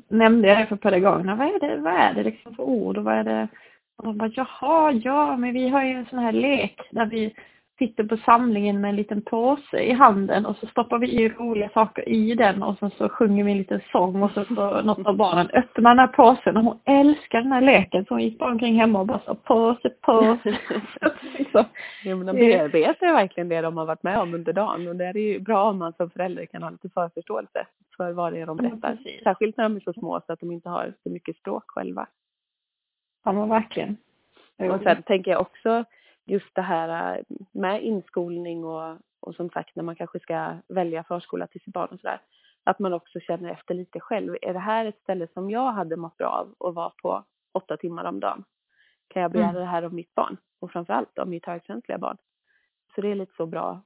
nämnde 0.08 0.48
jag 0.48 0.58
det 0.58 0.66
för 0.66 0.76
pedagogerna, 0.76 1.34
vad 1.34 1.46
är 1.46 1.60
det, 1.60 1.76
vad 1.76 1.92
är 1.92 2.14
det 2.14 2.22
liksom 2.22 2.54
för 2.54 2.62
ord 2.62 2.98
och 2.98 3.04
vad 3.04 3.14
är 3.14 3.24
det? 3.24 3.48
Och 3.96 4.04
de 4.04 4.18
bara, 4.18 4.30
jaha, 4.34 4.92
ja, 4.92 5.36
men 5.36 5.52
vi 5.52 5.68
har 5.68 5.84
ju 5.84 5.92
en 5.92 6.06
sån 6.06 6.18
här 6.18 6.32
lek 6.32 6.80
där 6.90 7.06
vi 7.06 7.34
sitter 7.82 8.04
på 8.04 8.16
samlingen 8.16 8.80
med 8.80 8.88
en 8.88 8.96
liten 8.96 9.22
påse 9.22 9.80
i 9.80 9.92
handen 9.92 10.46
och 10.46 10.56
så 10.56 10.66
stoppar 10.66 10.98
vi 10.98 11.22
i 11.22 11.28
roliga 11.28 11.68
saker 11.68 12.08
i 12.08 12.34
den 12.34 12.62
och 12.62 12.78
sen 12.78 12.90
så 12.90 13.08
sjunger 13.08 13.44
vi 13.44 13.52
en 13.52 13.58
liten 13.58 13.80
sång 13.92 14.22
och 14.22 14.30
så 14.30 14.44
får 14.44 14.82
något 14.82 15.06
av 15.06 15.16
barnen 15.16 15.50
öppna 15.52 15.88
den 15.90 15.98
här 15.98 16.06
påsen 16.06 16.56
och 16.56 16.64
hon 16.64 16.78
älskar 16.84 17.42
den 17.42 17.52
här 17.52 17.60
leken 17.60 18.04
så 18.04 18.14
hon 18.14 18.22
gick 18.22 18.38
bara 18.38 18.50
omkring 18.50 18.74
hemma 18.74 19.00
och 19.00 19.06
bara 19.06 19.18
sa 19.18 19.34
påse, 19.34 19.90
påse. 19.90 20.58
liksom. 21.38 21.64
Ja, 22.04 22.16
men 22.16 22.26
de 22.26 22.32
bearbetar 22.32 23.06
ju 23.06 23.12
verkligen 23.12 23.48
det 23.48 23.60
de 23.60 23.76
har 23.76 23.86
varit 23.86 24.02
med 24.02 24.18
om 24.18 24.34
under 24.34 24.52
dagen 24.52 24.88
och 24.88 24.96
det 24.96 25.04
är 25.04 25.16
ju 25.16 25.40
bra 25.40 25.70
om 25.70 25.78
man 25.78 25.92
som 25.92 26.10
förälder 26.10 26.46
kan 26.46 26.62
ha 26.62 26.70
lite 26.70 26.88
förförståelse 26.88 27.66
för 27.96 28.12
vad 28.12 28.32
det 28.32 28.40
är 28.40 28.46
de 28.46 28.58
Ja, 28.62 28.68
berättar. 28.68 28.96
precis. 28.96 29.22
Särskilt 29.22 29.56
när 29.56 29.64
de 29.64 29.76
är 29.76 29.80
så 29.80 29.92
små 29.92 30.20
så 30.26 30.32
att 30.32 30.40
de 30.40 30.52
inte 30.52 30.68
har 30.68 30.92
så 31.02 31.10
mycket 31.10 31.36
språk 31.36 31.64
själva. 31.66 32.06
Ja 33.24 33.32
men 33.32 33.48
verkligen. 33.48 33.96
Och 34.58 34.80
sen 34.82 35.02
tänker 35.02 35.30
jag 35.30 35.40
också 35.40 35.84
just 36.24 36.54
det 36.54 36.62
här 36.62 37.16
äh, 37.18 37.24
med 37.52 37.82
inskolning 37.82 38.64
och, 38.64 38.96
och 39.20 39.34
som 39.34 39.50
sagt 39.50 39.76
när 39.76 39.82
man 39.84 39.96
kanske 39.96 40.20
ska 40.20 40.56
välja 40.68 41.04
förskola 41.04 41.46
till 41.46 41.60
sitt 41.60 41.74
barn 41.74 41.88
och 41.92 42.00
sådär. 42.00 42.20
Att 42.64 42.78
man 42.78 42.92
också 42.92 43.20
känner 43.20 43.50
efter 43.50 43.74
lite 43.74 44.00
själv. 44.00 44.36
Är 44.42 44.52
det 44.52 44.58
här 44.58 44.86
ett 44.86 45.00
ställe 45.02 45.28
som 45.34 45.50
jag 45.50 45.72
hade 45.72 45.96
mått 45.96 46.16
bra 46.16 46.28
av 46.58 46.68
att 46.68 46.74
vara 46.74 46.92
på 47.02 47.24
åtta 47.52 47.76
timmar 47.76 48.04
om 48.04 48.20
dagen? 48.20 48.44
Kan 49.08 49.22
jag 49.22 49.30
begära 49.32 49.48
Mm. 49.48 49.60
det 49.60 49.66
här 49.66 49.84
om 49.84 49.94
mitt 49.94 50.14
barn? 50.14 50.36
Och 50.60 50.70
framförallt 50.72 51.18
om 51.18 51.30
mitt 51.30 51.46
högkänsliga 51.46 51.98
barn. 51.98 52.16
Så 52.94 53.00
det 53.00 53.08
är 53.10 53.14
lite 53.14 53.32
så 53.36 53.46
bra 53.46 53.82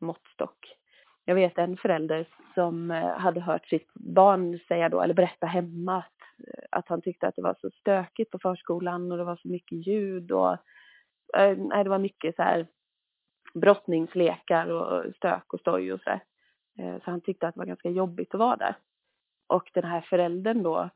måttstock. 0.00 0.76
Jag 1.24 1.34
vet 1.34 1.58
en 1.58 1.76
förälder 1.76 2.26
som 2.54 2.90
eh, 2.90 3.18
hade 3.18 3.40
hört 3.40 3.66
sitt 3.66 3.94
barn 3.94 4.58
säga 4.68 4.88
då, 4.88 5.00
eller 5.00 5.14
berätta 5.14 5.46
hemma 5.46 5.96
att, 5.98 6.46
eh, 6.48 6.64
att 6.70 6.88
han 6.88 7.02
tyckte 7.02 7.28
att 7.28 7.36
det 7.36 7.42
var 7.42 7.56
så 7.60 7.70
stökigt 7.70 8.30
på 8.30 8.38
förskolan 8.38 9.12
och 9.12 9.18
det 9.18 9.24
var 9.24 9.36
så 9.36 9.48
mycket 9.48 9.86
ljud 9.86 10.32
och 10.32 10.56
nej, 11.34 11.84
det 11.84 11.90
var 11.90 11.98
mycket 11.98 12.36
så 12.36 12.42
här 12.42 12.66
brottningslekar 13.54 14.66
och 14.66 15.14
stök 15.14 15.52
och 15.54 15.60
stoj 15.60 15.92
och 15.92 16.00
sådär. 16.00 16.20
Eh, 16.78 16.94
så 17.04 17.10
han 17.10 17.20
tyckte 17.20 17.48
att 17.48 17.54
det 17.54 17.58
var 17.58 17.66
ganska 17.66 17.90
jobbigt 17.90 18.34
att 18.34 18.40
vara 18.40 18.56
där. 18.56 18.74
Och 19.46 19.70
den 19.74 19.84
här 19.84 20.00
föräldern 20.00 20.62
då 20.62 20.90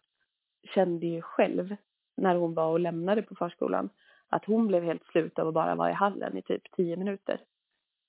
kände 0.75 1.07
ju 1.07 1.23
själv 1.23 1.77
när 2.17 2.35
hon 2.35 2.55
var 2.55 2.67
och 2.67 2.81
lämnade 2.81 3.23
på 3.23 3.35
förskolan 3.35 3.91
att 4.29 4.45
hon 4.45 4.67
blev 4.67 4.85
helt 4.85 5.07
slut 5.07 5.39
av 5.39 5.49
att 5.49 5.55
bara 5.55 5.75
vara 5.75 5.91
i 5.91 5.95
hallen 5.95 6.37
i 6.37 6.43
typ 6.43 6.73
tio 6.73 6.97
minuter. 6.97 7.41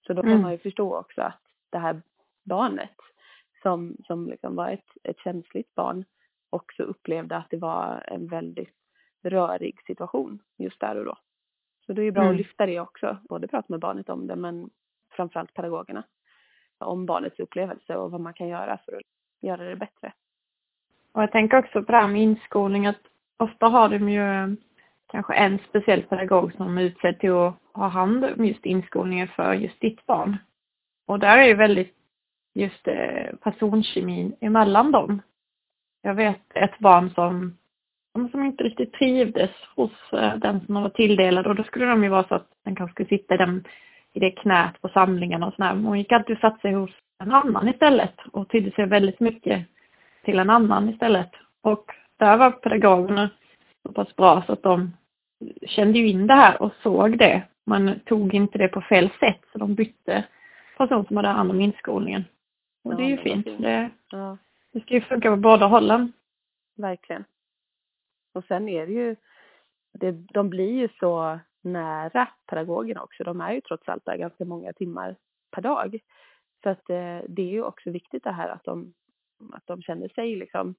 Så 0.08 0.14
då 0.14 0.22
kan 0.22 0.32
mm. 0.32 0.42
man 0.42 0.52
ju 0.52 0.58
förstå 0.58 0.98
också 0.98 1.22
att 1.22 1.42
det 1.70 1.78
här 1.78 2.02
barnet 2.44 2.96
som, 3.62 3.98
som 4.08 4.28
liksom 4.30 4.56
var 4.56 4.70
ett, 4.70 4.90
ett 5.04 5.20
känsligt 5.20 5.76
barn 5.76 6.06
också 6.50 6.84
upplevde 6.84 7.38
att 7.38 7.50
det 7.50 7.58
var 7.58 8.04
en 8.08 8.28
väldigt 8.28 8.76
rörig 9.24 9.82
situation 9.88 10.40
just 10.58 10.80
där 10.80 10.96
och 10.96 11.06
då. 11.06 11.18
Så 11.86 11.94
det 11.94 12.04
är 12.04 12.12
bra 12.12 12.24
mm. 12.24 12.32
att 12.32 12.38
lyfta 12.38 12.66
det 12.66 12.80
också, 12.80 13.18
både 13.30 13.48
prata 13.48 13.66
med 13.70 13.80
barnet 13.80 14.10
om 14.10 14.28
det 14.28 14.36
men 14.36 14.70
framförallt 15.10 15.54
pedagogerna 15.54 16.04
om 16.78 17.06
barnets 17.06 17.40
upplevelse 17.40 17.96
och 17.96 18.12
vad 18.12 18.22
man 18.22 18.34
kan 18.34 18.48
göra 18.48 18.80
för 18.86 18.96
att 18.96 19.02
göra 19.42 19.64
det 19.70 19.76
bättre. 19.76 20.14
Och 21.12 21.22
jag 21.22 21.32
tänker 21.32 21.58
också 21.58 21.84
på 21.84 21.92
det 21.92 21.98
här 21.98 22.08
med 22.08 22.22
inskolning 22.22 22.88
att 22.88 23.02
ofta 23.38 23.66
har 23.68 23.90
de 23.90 24.10
ju 24.10 24.58
kanske 25.08 25.34
en 25.34 25.60
speciell 25.70 26.04
pedagog 26.04 26.54
som 26.54 26.78
är 26.78 26.82
utsedd 26.82 27.20
till 27.20 27.32
att 27.32 27.56
ha 27.74 27.88
hand 27.88 28.26
om 28.26 28.46
just 28.46 28.66
inskolningen 28.66 29.28
för 29.28 29.54
just 29.54 29.82
ditt 29.82 30.06
barn. 30.06 30.38
Och 31.06 31.20
där 31.20 31.38
är 31.38 31.46
ju 31.46 31.54
väldigt 31.54 31.96
just 32.54 32.88
eh, 32.88 33.36
personkemin 33.42 34.36
emellan 34.40 34.92
dem. 34.92 35.22
Jag 36.02 36.14
vet 36.14 36.42
ett 36.56 36.80
barn 36.80 37.10
som, 37.10 37.58
som 38.16 38.46
inte 38.46 38.64
riktigt 38.64 38.94
trivdes 38.94 39.52
hos 39.76 39.92
eh, 40.14 40.36
den 40.36 40.66
som 40.66 40.76
var 40.76 40.90
tilldelad 40.90 41.48
och 41.48 41.56
då 41.56 41.64
skulle 41.64 41.86
de 41.86 42.04
ju 42.04 42.10
vara 42.10 42.28
så 42.28 42.36
att 42.36 42.48
den 42.64 42.76
kanske 42.76 42.94
skulle 42.94 43.20
sitta 43.20 43.36
i, 43.36 43.38
den, 43.38 43.64
i 44.14 44.20
det 44.20 44.32
knät 44.32 44.82
på 44.82 44.90
samlingarna 44.90 45.48
och 45.48 45.54
sådär. 45.54 45.74
Men 45.74 45.86
hon 45.86 45.98
gick 45.98 46.12
alltid 46.12 46.36
och 46.36 46.42
satte 46.42 46.62
sig 46.62 46.74
hos 46.74 46.92
en 47.24 47.32
annan 47.32 47.68
istället 47.68 48.16
och 48.32 48.50
tydde 48.50 48.72
sig 48.72 48.86
väldigt 48.86 49.20
mycket 49.20 49.66
till 50.24 50.40
en 50.40 50.50
annan 50.50 50.90
istället. 50.90 51.32
Och 51.62 51.92
där 52.18 52.38
var 52.38 52.52
pedagogerna 52.52 53.30
så 53.88 53.94
pass 53.94 54.16
bra 54.16 54.44
så 54.46 54.54
att 54.54 54.64
de 54.64 54.92
kände 55.68 56.00
ju 56.00 56.08
in 56.08 56.28
det 56.28 56.34
här 56.34 56.62
och 56.62 56.74
såg 56.84 57.18
det. 57.18 57.44
Man 57.66 58.00
tog 58.00 58.34
inte 58.34 58.58
det 58.58 58.68
på 58.68 58.82
fel 58.82 59.10
sätt 59.20 59.42
så 59.52 59.58
de 59.58 59.76
bytte 59.76 60.24
person 60.78 61.06
som 61.06 61.18
hade 61.18 61.30
hand 61.30 61.52
om 61.52 61.62
inskolningen. 61.62 62.26
Och 62.84 62.96
det 62.96 63.04
är 63.04 63.08
ju 63.08 63.18
fint. 63.18 63.46
Det, 63.46 63.90
det 64.74 64.82
ska 64.82 64.94
ju 64.94 65.02
funka 65.02 65.30
på 65.30 65.38
båda 65.38 65.66
hållen. 65.66 66.14
Verkligen. 66.78 67.24
Och 68.36 68.46
sen 68.46 68.70
är 68.70 68.86
det 68.86 68.94
ju, 68.94 69.16
det, 69.94 70.12
de 70.12 70.50
blir 70.50 70.72
ju 70.72 70.90
så 71.00 71.40
nära 71.62 72.28
pedagogerna 72.50 73.04
också. 73.04 73.24
De 73.24 73.42
är 73.42 73.54
ju 73.54 73.62
trots 73.62 73.90
allt 73.90 74.06
där 74.06 74.18
ganska 74.18 74.46
många 74.46 74.74
timmar 74.74 75.16
per 75.52 75.62
dag. 75.62 76.00
Så 76.64 76.70
att 76.70 76.90
eh, 76.90 77.20
det 77.28 77.42
är 77.42 77.52
ju 77.52 77.64
också 77.64 77.92
viktigt 77.92 78.24
det 78.24 78.32
här 78.32 78.50
att 78.50 78.64
de, 78.64 78.94
att 79.54 79.68
de 79.68 79.82
känner 79.82 80.08
sig 80.08 80.36
liksom 80.36 80.76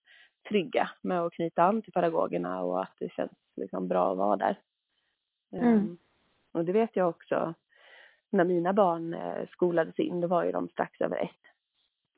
trygga 0.48 0.90
med 1.02 1.20
att 1.20 1.32
knyta 1.32 1.62
an 1.62 1.82
till 1.82 1.92
pedagogerna 1.92 2.62
och 2.62 2.82
att 2.82 2.94
det 2.98 3.12
känns 3.12 3.32
liksom 3.56 3.88
bra 3.88 4.12
att 4.12 4.18
vara 4.18 4.36
där. 4.36 4.58
Mm. 5.52 5.74
Um, 5.74 5.98
och 6.52 6.64
det 6.64 6.72
vet 6.72 6.96
jag 6.96 7.08
också 7.08 7.54
när 8.30 8.44
mina 8.44 8.72
barn 8.72 9.14
eh, 9.14 9.48
skolades 9.48 9.98
in, 9.98 10.20
då 10.20 10.28
var 10.28 10.44
ju 10.44 10.52
de 10.52 10.68
strax 10.68 11.00
över 11.00 11.16
ett. 11.16 11.55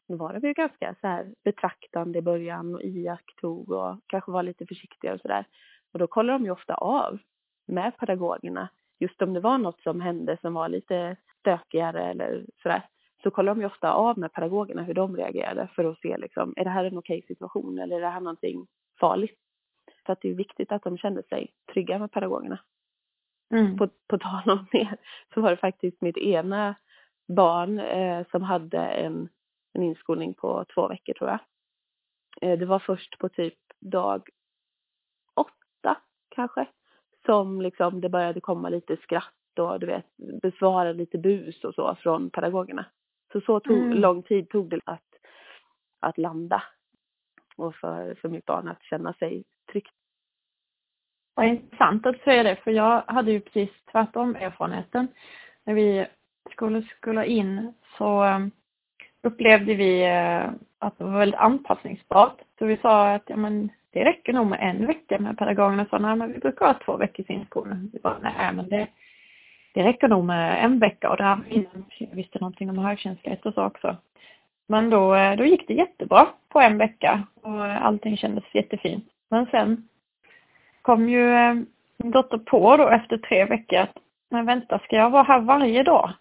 Då 0.08 0.16
var 0.16 0.32
de 0.32 0.48
ju 0.48 0.54
ganska 0.54 0.94
så 1.00 1.06
här 1.06 1.34
betraktande 1.44 2.18
i 2.18 2.22
början 2.22 2.74
och 2.74 2.82
iakttog 2.82 3.70
och 3.70 3.96
kanske 4.06 4.30
var 4.30 4.42
lite 4.42 4.66
försiktiga 4.66 5.14
och 5.14 5.20
sådär. 5.20 5.44
Och 5.92 5.98
då 5.98 6.06
kollar 6.06 6.32
de 6.32 6.44
ju 6.44 6.50
ofta 6.50 6.74
av 6.74 7.18
med 7.66 7.96
pedagogerna, 7.96 8.68
just 8.98 9.22
om 9.22 9.32
det 9.34 9.40
var 9.40 9.58
något 9.58 9.80
som 9.80 10.00
hände 10.00 10.38
som 10.40 10.54
var 10.54 10.68
lite 10.68 11.16
stökigare 11.40 12.10
eller 12.10 12.46
sådär 12.62 12.82
så 13.22 13.30
kollar 13.30 13.54
de 13.54 13.60
ju 13.60 13.66
ofta 13.66 13.92
av 13.92 14.18
med 14.18 14.32
pedagogerna 14.32 14.82
hur 14.82 14.94
de 14.94 15.16
reagerade 15.16 15.68
för 15.74 15.84
att 15.84 16.00
se 16.00 16.18
liksom, 16.18 16.54
är 16.56 16.64
det 16.64 16.70
här 16.70 16.84
en 16.84 16.98
okej 16.98 17.22
situation 17.28 17.78
eller 17.78 17.96
är 17.96 18.00
det 18.00 18.08
här 18.08 18.20
någonting 18.20 18.66
farligt? 19.00 19.38
Så 20.06 20.12
att 20.12 20.20
det 20.20 20.30
är 20.30 20.34
viktigt 20.34 20.72
att 20.72 20.82
de 20.82 20.98
känner 20.98 21.22
sig 21.22 21.52
trygga 21.72 21.98
med 21.98 22.12
pedagogerna. 22.12 22.58
Mm. 23.54 23.76
På, 23.76 23.88
på 24.08 24.18
tal 24.18 24.50
om 24.50 24.66
det 24.72 24.96
så 25.34 25.40
var 25.40 25.50
det 25.50 25.56
faktiskt 25.56 26.00
mitt 26.00 26.16
ena 26.16 26.74
barn 27.28 27.78
eh, 27.78 28.26
som 28.30 28.42
hade 28.42 28.78
en, 28.78 29.28
en 29.78 29.84
inskolning 29.84 30.34
på 30.34 30.64
två 30.74 30.88
veckor 30.88 31.12
tror 31.12 31.30
jag. 31.30 31.40
Eh, 32.42 32.58
det 32.58 32.66
var 32.66 32.78
först 32.78 33.18
på 33.18 33.28
typ 33.28 33.58
dag 33.80 34.28
åtta 35.34 35.96
kanske 36.28 36.66
som 37.26 37.62
liksom 37.62 38.00
det 38.00 38.08
började 38.08 38.40
komma 38.40 38.68
lite 38.68 38.96
skratt 38.96 39.58
och 39.58 39.80
du 39.80 39.86
vet 39.86 40.06
besvara 40.42 40.92
lite 40.92 41.18
bus 41.18 41.64
och 41.64 41.74
så 41.74 41.94
från 41.94 42.30
pedagogerna. 42.30 42.84
Så 43.32 43.40
så 43.40 43.60
tog, 43.60 43.76
mm. 43.76 43.98
lång 43.98 44.22
tid 44.22 44.48
tog 44.50 44.70
det 44.70 44.80
att, 44.84 45.14
att 46.00 46.18
landa 46.18 46.62
och 47.56 47.74
för, 47.74 48.14
för 48.14 48.28
mitt 48.28 48.44
barn 48.44 48.68
att 48.68 48.82
känna 48.82 49.12
sig 49.12 49.44
tryggt. 49.72 49.94
Vad 51.34 51.46
intressant 51.46 52.06
att 52.06 52.20
säger 52.20 52.44
det, 52.44 52.56
för 52.56 52.70
jag 52.70 53.02
hade 53.06 53.32
ju 53.32 53.40
precis 53.40 53.70
tvärtom 53.92 54.36
erfarenheten. 54.36 55.08
När 55.64 55.74
vi 55.74 56.06
skulle 56.50 56.82
skola 56.82 57.24
in 57.24 57.72
så 57.98 58.24
upplevde 59.28 59.74
vi 59.74 60.06
eh, 60.06 60.50
att 60.78 60.98
det 60.98 61.04
var 61.04 61.18
väldigt 61.18 61.40
anpassningsbart. 61.40 62.36
Så 62.58 62.66
vi 62.66 62.76
sa 62.76 63.14
att 63.14 63.22
ja, 63.26 63.36
men 63.36 63.70
det 63.90 64.04
räcker 64.04 64.32
nog 64.32 64.46
med 64.46 64.58
en 64.62 64.86
vecka 64.86 65.18
med 65.18 65.38
pedagogerna 65.38 65.86
sa 65.90 65.98
nej 65.98 66.16
men 66.16 66.32
vi 66.32 66.38
brukar 66.38 66.66
ha 66.66 66.74
två 66.74 66.96
veckors 66.96 67.30
inskolning. 67.30 67.90
Vi 67.92 67.98
bara 67.98 68.18
nej 68.22 68.52
men 68.52 68.68
det, 68.68 68.86
det 69.74 69.84
räcker 69.84 70.08
nog 70.08 70.24
med 70.24 70.64
en 70.64 70.78
vecka 70.78 71.10
och 71.10 71.16
det 71.16 71.24
här 71.24 71.38
innan 71.48 71.84
jag 71.98 72.14
visste 72.16 72.38
någonting 72.38 72.70
om 72.70 72.78
högkänslighet 72.78 73.46
och 73.46 73.54
så 73.54 73.64
också. 73.64 73.96
Men 74.66 74.90
då, 74.90 75.14
eh, 75.14 75.36
då 75.36 75.44
gick 75.44 75.68
det 75.68 75.74
jättebra 75.74 76.26
på 76.48 76.60
en 76.60 76.78
vecka 76.78 77.22
och 77.42 77.64
allting 77.64 78.16
kändes 78.16 78.44
jättefint. 78.54 79.04
Men 79.30 79.46
sen 79.46 79.88
kom 80.82 81.08
ju 81.08 81.34
eh, 81.34 81.54
min 81.96 82.10
dotter 82.10 82.38
på 82.38 82.76
då 82.76 82.88
efter 82.88 83.18
tre 83.18 83.44
veckor 83.44 83.78
att 83.78 83.96
men 84.30 84.46
vänta, 84.46 84.78
ska 84.78 84.96
jag 84.96 85.10
vara 85.10 85.22
här 85.22 85.40
varje 85.40 85.82
dag? 85.82 86.12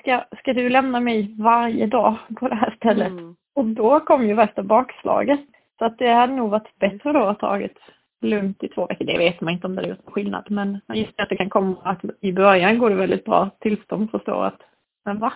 Ska, 0.00 0.24
ska 0.38 0.52
du 0.52 0.68
lämna 0.68 1.00
mig 1.00 1.34
varje 1.38 1.86
dag 1.86 2.16
på 2.36 2.48
det 2.48 2.54
här 2.54 2.74
stället? 2.76 3.10
Mm. 3.10 3.36
Och 3.54 3.64
då 3.64 4.00
kom 4.00 4.28
ju 4.28 4.34
värsta 4.34 4.62
bakslaget. 4.62 5.40
Så 5.78 5.84
att 5.84 5.98
det 5.98 6.12
hade 6.12 6.32
nog 6.32 6.50
varit 6.50 6.78
bättre 6.78 7.12
då 7.12 7.24
att 7.24 7.38
tagit 7.38 7.78
lugnt 8.20 8.62
i 8.62 8.68
två 8.68 8.86
veckor. 8.86 9.04
Det 9.04 9.18
vet 9.18 9.40
man 9.40 9.54
inte 9.54 9.66
om 9.66 9.76
det 9.76 9.82
har 9.82 9.88
gjort 9.88 10.12
skillnad. 10.12 10.50
Men 10.50 10.80
just 10.94 11.20
att 11.20 11.28
det 11.28 11.36
kan 11.36 11.50
komma 11.50 11.76
att 11.82 12.00
i 12.20 12.32
början 12.32 12.78
går 12.78 12.90
det 12.90 12.96
väldigt 12.96 13.24
bra 13.24 13.50
tills 13.60 13.80
de 13.86 14.08
förstår 14.08 14.44
att, 14.44 14.60
men 15.04 15.18
va? 15.18 15.32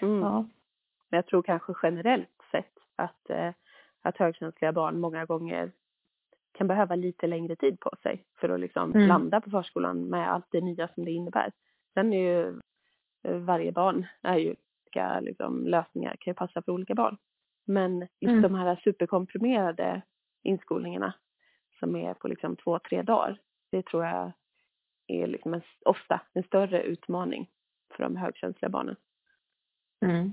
Mm. 0.00 0.20
Ja. 0.20 0.48
Men 1.10 1.18
jag 1.18 1.26
tror 1.26 1.42
kanske 1.42 1.72
generellt 1.82 2.42
sett 2.50 2.72
att, 2.96 3.30
eh, 3.30 3.50
att 4.02 4.16
högkänsliga 4.16 4.72
barn 4.72 5.00
många 5.00 5.24
gånger 5.24 5.72
kan 6.58 6.66
behöva 6.66 6.94
lite 6.94 7.26
längre 7.26 7.56
tid 7.56 7.80
på 7.80 7.90
sig 8.02 8.24
för 8.40 8.48
att 8.48 8.60
liksom 8.60 8.90
mm. 8.90 9.08
landa 9.08 9.40
på 9.40 9.50
förskolan 9.50 10.04
med 10.04 10.32
allt 10.32 10.46
det 10.50 10.60
nya 10.60 10.88
som 10.88 11.04
det 11.04 11.10
innebär. 11.10 11.52
Sen 11.94 12.12
är 12.12 12.18
ju 12.18 12.60
varje 13.24 13.72
barn 13.72 14.06
är 14.22 14.36
ju 14.36 14.54
olika 14.94 15.20
liksom, 15.20 15.66
lösningar, 15.66 16.16
kan 16.20 16.30
ju 16.30 16.34
passa 16.34 16.62
för 16.62 16.72
olika 16.72 16.94
barn. 16.94 17.16
Men 17.66 18.00
just 18.00 18.30
mm. 18.30 18.42
de 18.42 18.54
här 18.54 18.80
superkomprimerade 18.84 20.02
inskolningarna 20.42 21.14
som 21.78 21.96
är 21.96 22.14
på 22.14 22.28
liksom 22.28 22.56
två, 22.56 22.78
tre 22.78 23.02
dagar. 23.02 23.38
Det 23.70 23.86
tror 23.86 24.04
jag 24.04 24.32
är 25.06 25.26
liksom 25.26 25.54
en, 25.54 25.62
ofta 25.84 26.20
en 26.32 26.42
större 26.42 26.82
utmaning 26.82 27.50
för 27.96 28.02
de 28.02 28.16
högkänsliga 28.16 28.68
barnen. 28.68 28.96
Mm. 30.02 30.32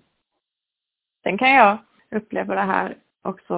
Sen 1.23 1.38
kan 1.38 1.51
jag 1.51 1.77
uppleva 2.12 2.56
det 2.56 2.62
här 2.62 2.97
också 3.21 3.56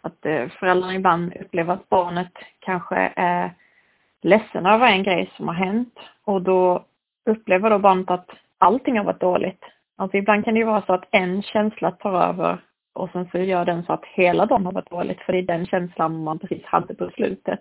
att 0.00 0.26
eh, 0.26 0.48
föräldrarna 0.48 0.94
ibland 0.94 1.36
upplever 1.36 1.74
att 1.74 1.88
barnet 1.88 2.32
kanske 2.58 3.12
är 3.16 3.54
ledsen 4.22 4.66
över 4.66 4.86
en 4.86 5.02
grej 5.02 5.32
som 5.36 5.48
har 5.48 5.54
hänt 5.54 5.98
och 6.24 6.42
då 6.42 6.84
upplever 7.30 7.70
då 7.70 7.78
barnet 7.78 8.10
att 8.10 8.30
allting 8.58 8.98
har 8.98 9.04
varit 9.04 9.20
dåligt. 9.20 9.64
Alltså 9.96 10.16
ibland 10.16 10.44
kan 10.44 10.54
det 10.54 10.60
ju 10.60 10.66
vara 10.66 10.82
så 10.86 10.92
att 10.92 11.08
en 11.10 11.42
känsla 11.42 11.90
tar 11.90 12.22
över 12.22 12.58
och 12.92 13.10
sen 13.12 13.28
så 13.32 13.38
gör 13.38 13.64
den 13.64 13.84
så 13.84 13.92
att 13.92 14.04
hela 14.04 14.46
dagen 14.46 14.66
har 14.66 14.72
varit 14.72 14.90
dåligt 14.90 15.20
för 15.20 15.32
det 15.32 15.38
är 15.38 15.42
den 15.42 15.66
känslan 15.66 16.24
man 16.24 16.38
precis 16.38 16.64
hade 16.64 16.94
på 16.94 17.10
slutet. 17.10 17.60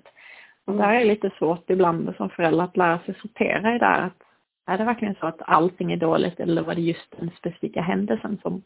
Och 0.66 0.74
där 0.74 0.94
är 0.94 1.00
det 1.00 1.06
lite 1.06 1.30
svårt 1.38 1.70
ibland 1.70 2.16
som 2.18 2.30
förälder 2.30 2.64
att 2.64 2.78
lära 2.78 3.00
sig 3.00 3.16
sortera 3.22 3.76
i 3.76 3.80
det 3.80 3.86
här. 3.86 4.02
Att 4.02 4.22
är 4.66 4.78
det 4.78 4.84
verkligen 4.84 5.16
så 5.16 5.26
att 5.28 5.42
allting 5.42 5.92
är 5.92 5.98
dåligt 5.98 6.40
eller 6.40 6.62
var 6.62 6.76
det 6.76 6.82
just 6.82 7.18
den 7.20 7.32
specifika 7.38 7.82
händelsen 7.82 8.40
som 8.42 8.64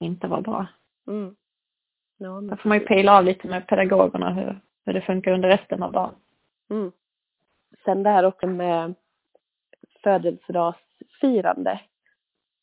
inte 0.00 0.26
var 0.26 0.40
bra? 0.40 0.66
Mm. 1.06 1.34
Ja, 2.18 2.40
Där 2.40 2.56
får 2.56 2.68
man 2.68 2.78
ju 2.78 2.86
pejla 2.86 3.18
av 3.18 3.24
lite 3.24 3.48
med 3.48 3.66
pedagogerna 3.66 4.32
hur, 4.32 4.60
hur 4.86 4.92
det 4.92 5.00
funkar 5.00 5.32
under 5.32 5.48
resten 5.48 5.82
av 5.82 5.92
dagen. 5.92 6.14
Mm. 6.70 6.92
Sen 7.84 8.02
det 8.02 8.10
här 8.10 8.24
också 8.24 8.46
med 8.46 8.94
födelsedagsfirande 10.04 11.80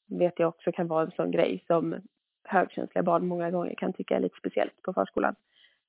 vet 0.10 0.40
jag 0.40 0.50
också 0.50 0.72
kan 0.72 0.88
vara 0.88 1.06
en 1.06 1.12
sån 1.12 1.32
grej 1.32 1.64
som 1.68 1.96
högkänsliga 2.44 3.04
barn 3.04 3.28
många 3.28 3.52
gånger 3.52 3.76
kan 3.76 3.94
tycka 3.94 4.16
är 4.16 4.20
lite 4.20 4.38
speciellt 4.38 4.82
på 4.82 4.94
förskolan. 4.94 5.36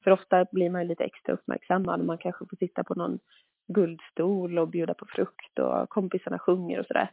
För 0.05 0.11
ofta 0.11 0.47
blir 0.53 0.71
man 0.71 0.83
ju 0.83 0.89
lite 0.89 1.05
extra 1.05 1.33
uppmärksammad. 1.33 2.05
Man 2.05 2.19
kanske 2.19 2.47
får 2.47 2.57
sitta 2.57 2.85
på 2.85 2.95
någon 2.95 3.19
guldstol 3.67 4.59
och 4.59 4.69
bjuda 4.69 4.95
på 4.95 5.07
frukt 5.07 5.59
och 5.59 5.89
kompisarna 5.89 6.39
sjunger 6.39 6.81
och 6.81 6.87
sådär. 6.87 7.11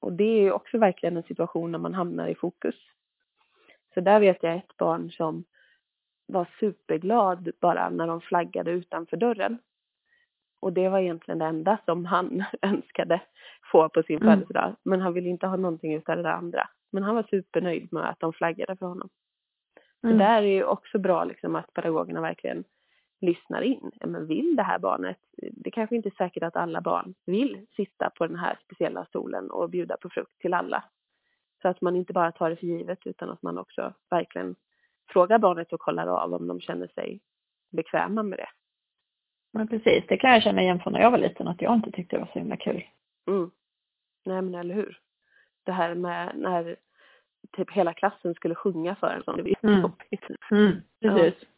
och 0.00 0.12
det 0.12 0.24
är 0.24 0.42
ju 0.42 0.52
också 0.52 0.78
verkligen 0.78 1.16
en 1.16 1.22
situation 1.22 1.72
när 1.72 1.78
man 1.78 1.94
hamnar 1.94 2.28
i 2.28 2.34
fokus. 2.34 2.74
Så 3.94 4.00
där 4.00 4.20
vet 4.20 4.42
jag 4.42 4.56
ett 4.56 4.76
barn 4.76 5.10
som 5.10 5.44
var 6.26 6.48
superglad 6.60 7.50
bara 7.60 7.90
när 7.90 8.06
de 8.06 8.20
flaggade 8.20 8.70
utanför 8.70 9.16
dörren. 9.16 9.58
Och 10.64 10.72
det 10.72 10.88
var 10.88 10.98
egentligen 10.98 11.38
det 11.38 11.44
enda 11.44 11.78
som 11.84 12.04
han 12.04 12.44
önskade 12.62 13.20
få 13.72 13.88
på 13.88 14.02
sin 14.02 14.22
mm. 14.22 14.28
födelsedag. 14.28 14.76
Men 14.82 15.00
han 15.00 15.12
ville 15.12 15.28
inte 15.28 15.46
ha 15.46 15.56
någonting 15.56 15.94
utav 15.94 16.16
det 16.16 16.22
där 16.22 16.30
andra. 16.30 16.68
Men 16.92 17.02
han 17.02 17.14
var 17.14 17.22
supernöjd 17.22 17.92
med 17.92 18.10
att 18.10 18.20
de 18.20 18.32
flaggade 18.32 18.76
för 18.76 18.86
honom. 18.86 19.08
Mm. 20.04 20.18
Det 20.18 20.24
där 20.24 20.42
är 20.42 20.54
ju 20.54 20.64
också 20.64 20.98
bra 20.98 21.24
liksom 21.24 21.56
att 21.56 21.72
pedagogerna 21.72 22.20
verkligen 22.20 22.64
lyssnar 23.20 23.62
in. 23.62 23.90
Men 24.06 24.26
vill 24.26 24.56
det 24.56 24.62
här 24.62 24.78
barnet, 24.78 25.16
det 25.52 25.70
kanske 25.70 25.96
inte 25.96 26.08
är 26.08 26.24
säkert 26.24 26.42
att 26.42 26.56
alla 26.56 26.80
barn 26.80 27.14
vill 27.26 27.66
sitta 27.76 28.10
på 28.10 28.26
den 28.26 28.36
här 28.36 28.58
speciella 28.64 29.04
stolen 29.04 29.50
och 29.50 29.70
bjuda 29.70 29.96
på 29.96 30.10
frukt 30.10 30.38
till 30.38 30.54
alla. 30.54 30.84
Så 31.62 31.68
att 31.68 31.80
man 31.80 31.96
inte 31.96 32.12
bara 32.12 32.32
tar 32.32 32.50
det 32.50 32.56
för 32.56 32.66
givet 32.66 33.06
utan 33.06 33.30
att 33.30 33.42
man 33.42 33.58
också 33.58 33.94
verkligen 34.10 34.56
frågar 35.08 35.38
barnet 35.38 35.72
och 35.72 35.80
kollar 35.80 36.06
av 36.06 36.34
om 36.34 36.46
de 36.46 36.60
känner 36.60 36.86
sig 36.86 37.20
bekväma 37.72 38.22
med 38.22 38.38
det. 38.38 38.48
Men 39.54 39.68
precis, 39.68 40.04
det 40.08 40.16
kan 40.16 40.32
jag 40.32 40.42
känna 40.42 40.62
igen 40.62 40.80
från 40.80 40.92
när 40.92 41.00
jag 41.00 41.10
var 41.10 41.18
liten 41.18 41.48
att 41.48 41.62
jag 41.62 41.74
inte 41.74 41.90
tyckte 41.90 42.16
det 42.16 42.20
var 42.20 42.30
så 42.32 42.38
himla 42.38 42.56
kul. 42.56 42.84
Mm. 43.26 43.50
Nej 44.24 44.42
men 44.42 44.54
eller 44.54 44.74
hur. 44.74 44.98
Det 45.64 45.72
här 45.72 45.94
med 45.94 46.32
när 46.34 46.76
typ 47.56 47.72
hela 47.72 47.94
klassen 47.94 48.34
skulle 48.34 48.54
sjunga 48.54 48.94
för 48.94 49.06
en 49.06 49.22
som 49.22 49.36
det 49.36 49.42
var 49.42 49.70
mm. 49.70 49.80
jobbigt. 49.80 50.24
Mm, 50.50 50.72
precis. 51.00 51.48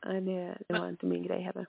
Ja. 0.00 0.08
Nej, 0.08 0.20
det, 0.20 0.58
det 0.68 0.78
var 0.78 0.88
inte 0.88 1.06
min 1.06 1.22
grej 1.22 1.42
heller. 1.42 1.66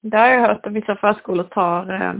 Det 0.00 0.16
har 0.16 0.28
jag 0.28 0.48
hört 0.48 0.66
att 0.66 0.72
vissa 0.72 0.96
förskolor 0.96 1.44
tar 1.44 1.92
eh, 1.92 2.14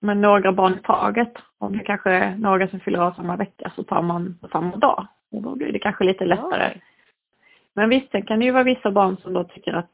med 0.00 0.16
några 0.16 0.52
barn 0.52 0.74
i 0.74 0.82
taget. 0.82 1.32
Om 1.58 1.78
det 1.78 1.84
kanske 1.84 2.10
är 2.10 2.36
några 2.36 2.68
som 2.68 2.80
fyller 2.80 2.98
av 2.98 3.12
samma 3.12 3.36
vecka 3.36 3.72
så 3.76 3.82
tar 3.82 4.02
man 4.02 4.38
på 4.40 4.48
samma 4.48 4.76
dag. 4.76 5.06
Och 5.30 5.42
då 5.42 5.54
blir 5.54 5.72
det 5.72 5.78
kanske 5.78 6.04
lite 6.04 6.24
lättare. 6.24 6.72
Ja. 6.74 6.80
Men 7.72 7.88
visst, 7.88 8.10
sen 8.10 8.26
kan 8.26 8.38
det 8.38 8.44
ju 8.44 8.52
vara 8.52 8.64
vissa 8.64 8.90
barn 8.90 9.16
som 9.16 9.32
då 9.32 9.44
tycker 9.44 9.72
att 9.72 9.92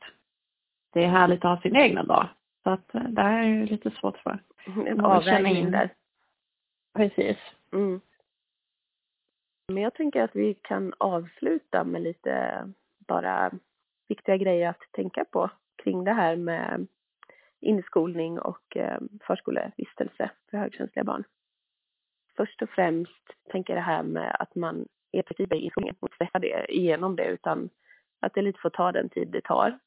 det 0.94 1.04
är 1.04 1.08
härligt 1.08 1.44
att 1.44 1.56
ha 1.56 1.62
sin 1.62 1.76
egna 1.76 2.02
dag. 2.02 2.28
Så 2.62 2.70
att 2.70 2.94
eh, 2.94 3.02
det 3.02 3.22
här 3.22 3.42
är 3.42 3.48
ju 3.48 3.66
lite 3.66 3.90
svårt 3.90 4.18
för. 4.18 4.38
En 4.86 5.00
avvägning 5.00 5.70
där. 5.70 5.94
Precis. 6.94 7.36
Mm. 7.72 8.00
Men 9.68 9.82
jag 9.82 9.94
tänker 9.94 10.22
att 10.22 10.36
vi 10.36 10.54
kan 10.54 10.94
avsluta 10.98 11.84
med 11.84 12.02
lite 12.02 12.64
bara 12.98 13.50
viktiga 14.08 14.36
grejer 14.36 14.68
att 14.68 14.82
tänka 14.90 15.24
på 15.24 15.50
kring 15.82 16.04
det 16.04 16.12
här 16.12 16.36
med 16.36 16.86
inskolning 17.60 18.38
och 18.38 18.76
eh, 18.76 19.00
förskolevistelse 19.26 20.30
för 20.50 20.58
högkänsliga 20.58 21.04
barn. 21.04 21.24
Först 22.36 22.62
och 22.62 22.70
främst 22.70 23.50
tänker 23.50 23.72
jag 23.72 23.82
det 23.82 23.86
här 23.86 24.02
med 24.02 24.36
att 24.38 24.54
man 24.54 24.88
är 25.12 25.22
flexibel 25.22 25.58
i 25.58 25.60
inskolningen 25.60 25.96
och 26.00 26.14
släppa 26.16 26.38
det 26.38 26.72
igenom 26.72 27.16
det 27.16 27.24
utan 27.24 27.70
att 28.20 28.34
det 28.34 28.42
lite 28.42 28.60
får 28.60 28.70
ta 28.70 28.92
den 28.92 29.08
tid 29.08 29.28
det 29.28 29.40
tar. 29.40 29.78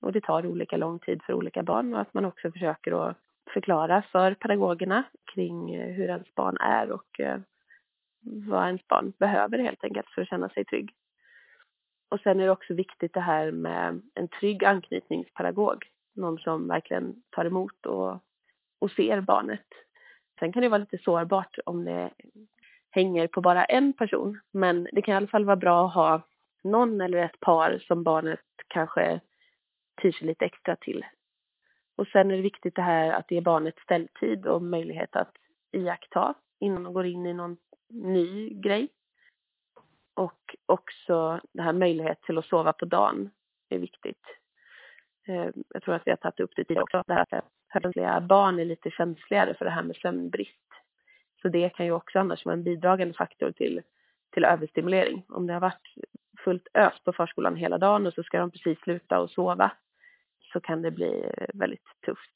Och 0.00 0.12
det 0.12 0.20
tar 0.20 0.46
olika 0.46 0.76
lång 0.76 0.98
tid 0.98 1.22
för 1.22 1.32
olika 1.32 1.62
barn 1.62 1.94
och 1.94 2.00
att 2.00 2.14
man 2.14 2.24
också 2.24 2.52
försöker 2.52 3.08
att 3.08 3.16
förklara 3.52 4.02
för 4.02 4.34
pedagogerna 4.34 5.02
kring 5.34 5.74
eh, 5.74 5.94
hur 5.94 6.08
ens 6.08 6.34
barn 6.34 6.56
är 6.60 6.90
och 6.90 7.20
eh, 7.20 7.38
vad 8.20 8.66
ens 8.66 8.88
barn 8.88 9.12
behöver 9.18 9.58
helt 9.58 9.84
enkelt 9.84 10.08
för 10.08 10.22
att 10.22 10.28
känna 10.28 10.48
sig 10.48 10.64
trygg. 10.64 10.94
Och 12.08 12.20
sen 12.20 12.40
är 12.40 12.44
det 12.44 12.50
också 12.50 12.74
viktigt 12.74 13.14
det 13.14 13.20
här 13.20 13.52
med 13.52 14.02
en 14.14 14.28
trygg 14.28 14.64
anknytningspedagog. 14.64 15.86
Någon 16.14 16.38
som 16.38 16.68
verkligen 16.68 17.22
tar 17.30 17.44
emot 17.44 17.86
och, 17.86 18.18
och 18.78 18.90
ser 18.90 19.20
barnet. 19.20 19.66
Sen 20.38 20.52
kan 20.52 20.62
det 20.62 20.68
vara 20.68 20.78
lite 20.78 20.98
sårbart 20.98 21.58
om 21.66 21.84
det 21.84 22.10
hänger 22.90 23.26
på 23.26 23.40
bara 23.40 23.64
en 23.64 23.92
person. 23.92 24.40
Men 24.50 24.88
det 24.92 25.02
kan 25.02 25.14
i 25.14 25.16
alla 25.16 25.26
fall 25.26 25.44
vara 25.44 25.56
bra 25.56 25.86
att 25.86 25.94
ha 25.94 26.22
någon 26.64 27.00
eller 27.00 27.18
ett 27.18 27.40
par 27.40 27.78
som 27.78 28.02
barnet 28.02 28.40
kanske 28.68 29.20
tyr 30.02 30.12
sig 30.12 30.26
lite 30.26 30.44
extra 30.44 30.76
till. 30.76 31.04
Och 31.96 32.06
sen 32.06 32.30
är 32.30 32.36
det 32.36 32.42
viktigt 32.42 32.74
det 32.74 32.82
här 32.82 33.12
att 33.12 33.30
ge 33.30 33.40
barnet 33.40 33.78
ställtid 33.78 34.46
och 34.46 34.62
möjlighet 34.62 35.16
att 35.16 35.32
iaktta 35.72 36.34
innan 36.60 36.82
de 36.82 36.92
går 36.92 37.06
in 37.06 37.26
i 37.26 37.34
någon 37.34 37.56
ny 37.88 38.50
grej. 38.50 38.88
Och 40.14 40.56
också 40.66 41.40
det 41.52 41.62
här 41.62 41.72
möjlighet 41.72 42.22
till 42.22 42.38
att 42.38 42.46
sova 42.46 42.72
på 42.72 42.84
dagen 42.84 43.30
är 43.68 43.78
viktigt. 43.78 44.22
Eh, 45.28 45.48
jag 45.68 45.82
tror 45.82 45.94
att 45.94 46.06
vi 46.06 46.10
har 46.10 46.16
tagit 46.16 46.40
upp 46.40 46.50
det 46.56 46.64
tidigare 46.64 46.82
också, 46.82 47.02
det 47.06 47.14
här 47.14 47.26
att 47.30 47.44
högkänsliga 47.68 48.20
barn 48.20 48.58
är 48.58 48.64
lite 48.64 48.90
känsligare 48.90 49.54
för 49.54 49.64
det 49.64 49.70
här 49.70 49.82
med 49.82 49.96
sömnbrist. 49.96 50.70
Så 51.42 51.48
det 51.48 51.70
kan 51.70 51.86
ju 51.86 51.92
också 51.92 52.18
annars 52.18 52.44
vara 52.44 52.52
en 52.52 52.64
bidragande 52.64 53.14
faktor 53.14 53.52
till, 53.52 53.82
till 54.30 54.44
överstimulering. 54.44 55.24
Om 55.28 55.46
det 55.46 55.52
har 55.52 55.60
varit 55.60 55.94
fullt 56.44 56.68
ös 56.74 57.04
på 57.04 57.12
förskolan 57.12 57.56
hela 57.56 57.78
dagen 57.78 58.06
och 58.06 58.14
så 58.14 58.22
ska 58.22 58.38
de 58.38 58.50
precis 58.50 58.78
sluta 58.78 59.20
och 59.20 59.30
sova 59.30 59.72
så 60.52 60.60
kan 60.60 60.82
det 60.82 60.90
bli 60.90 61.30
väldigt 61.54 61.84
tufft. 62.06 62.32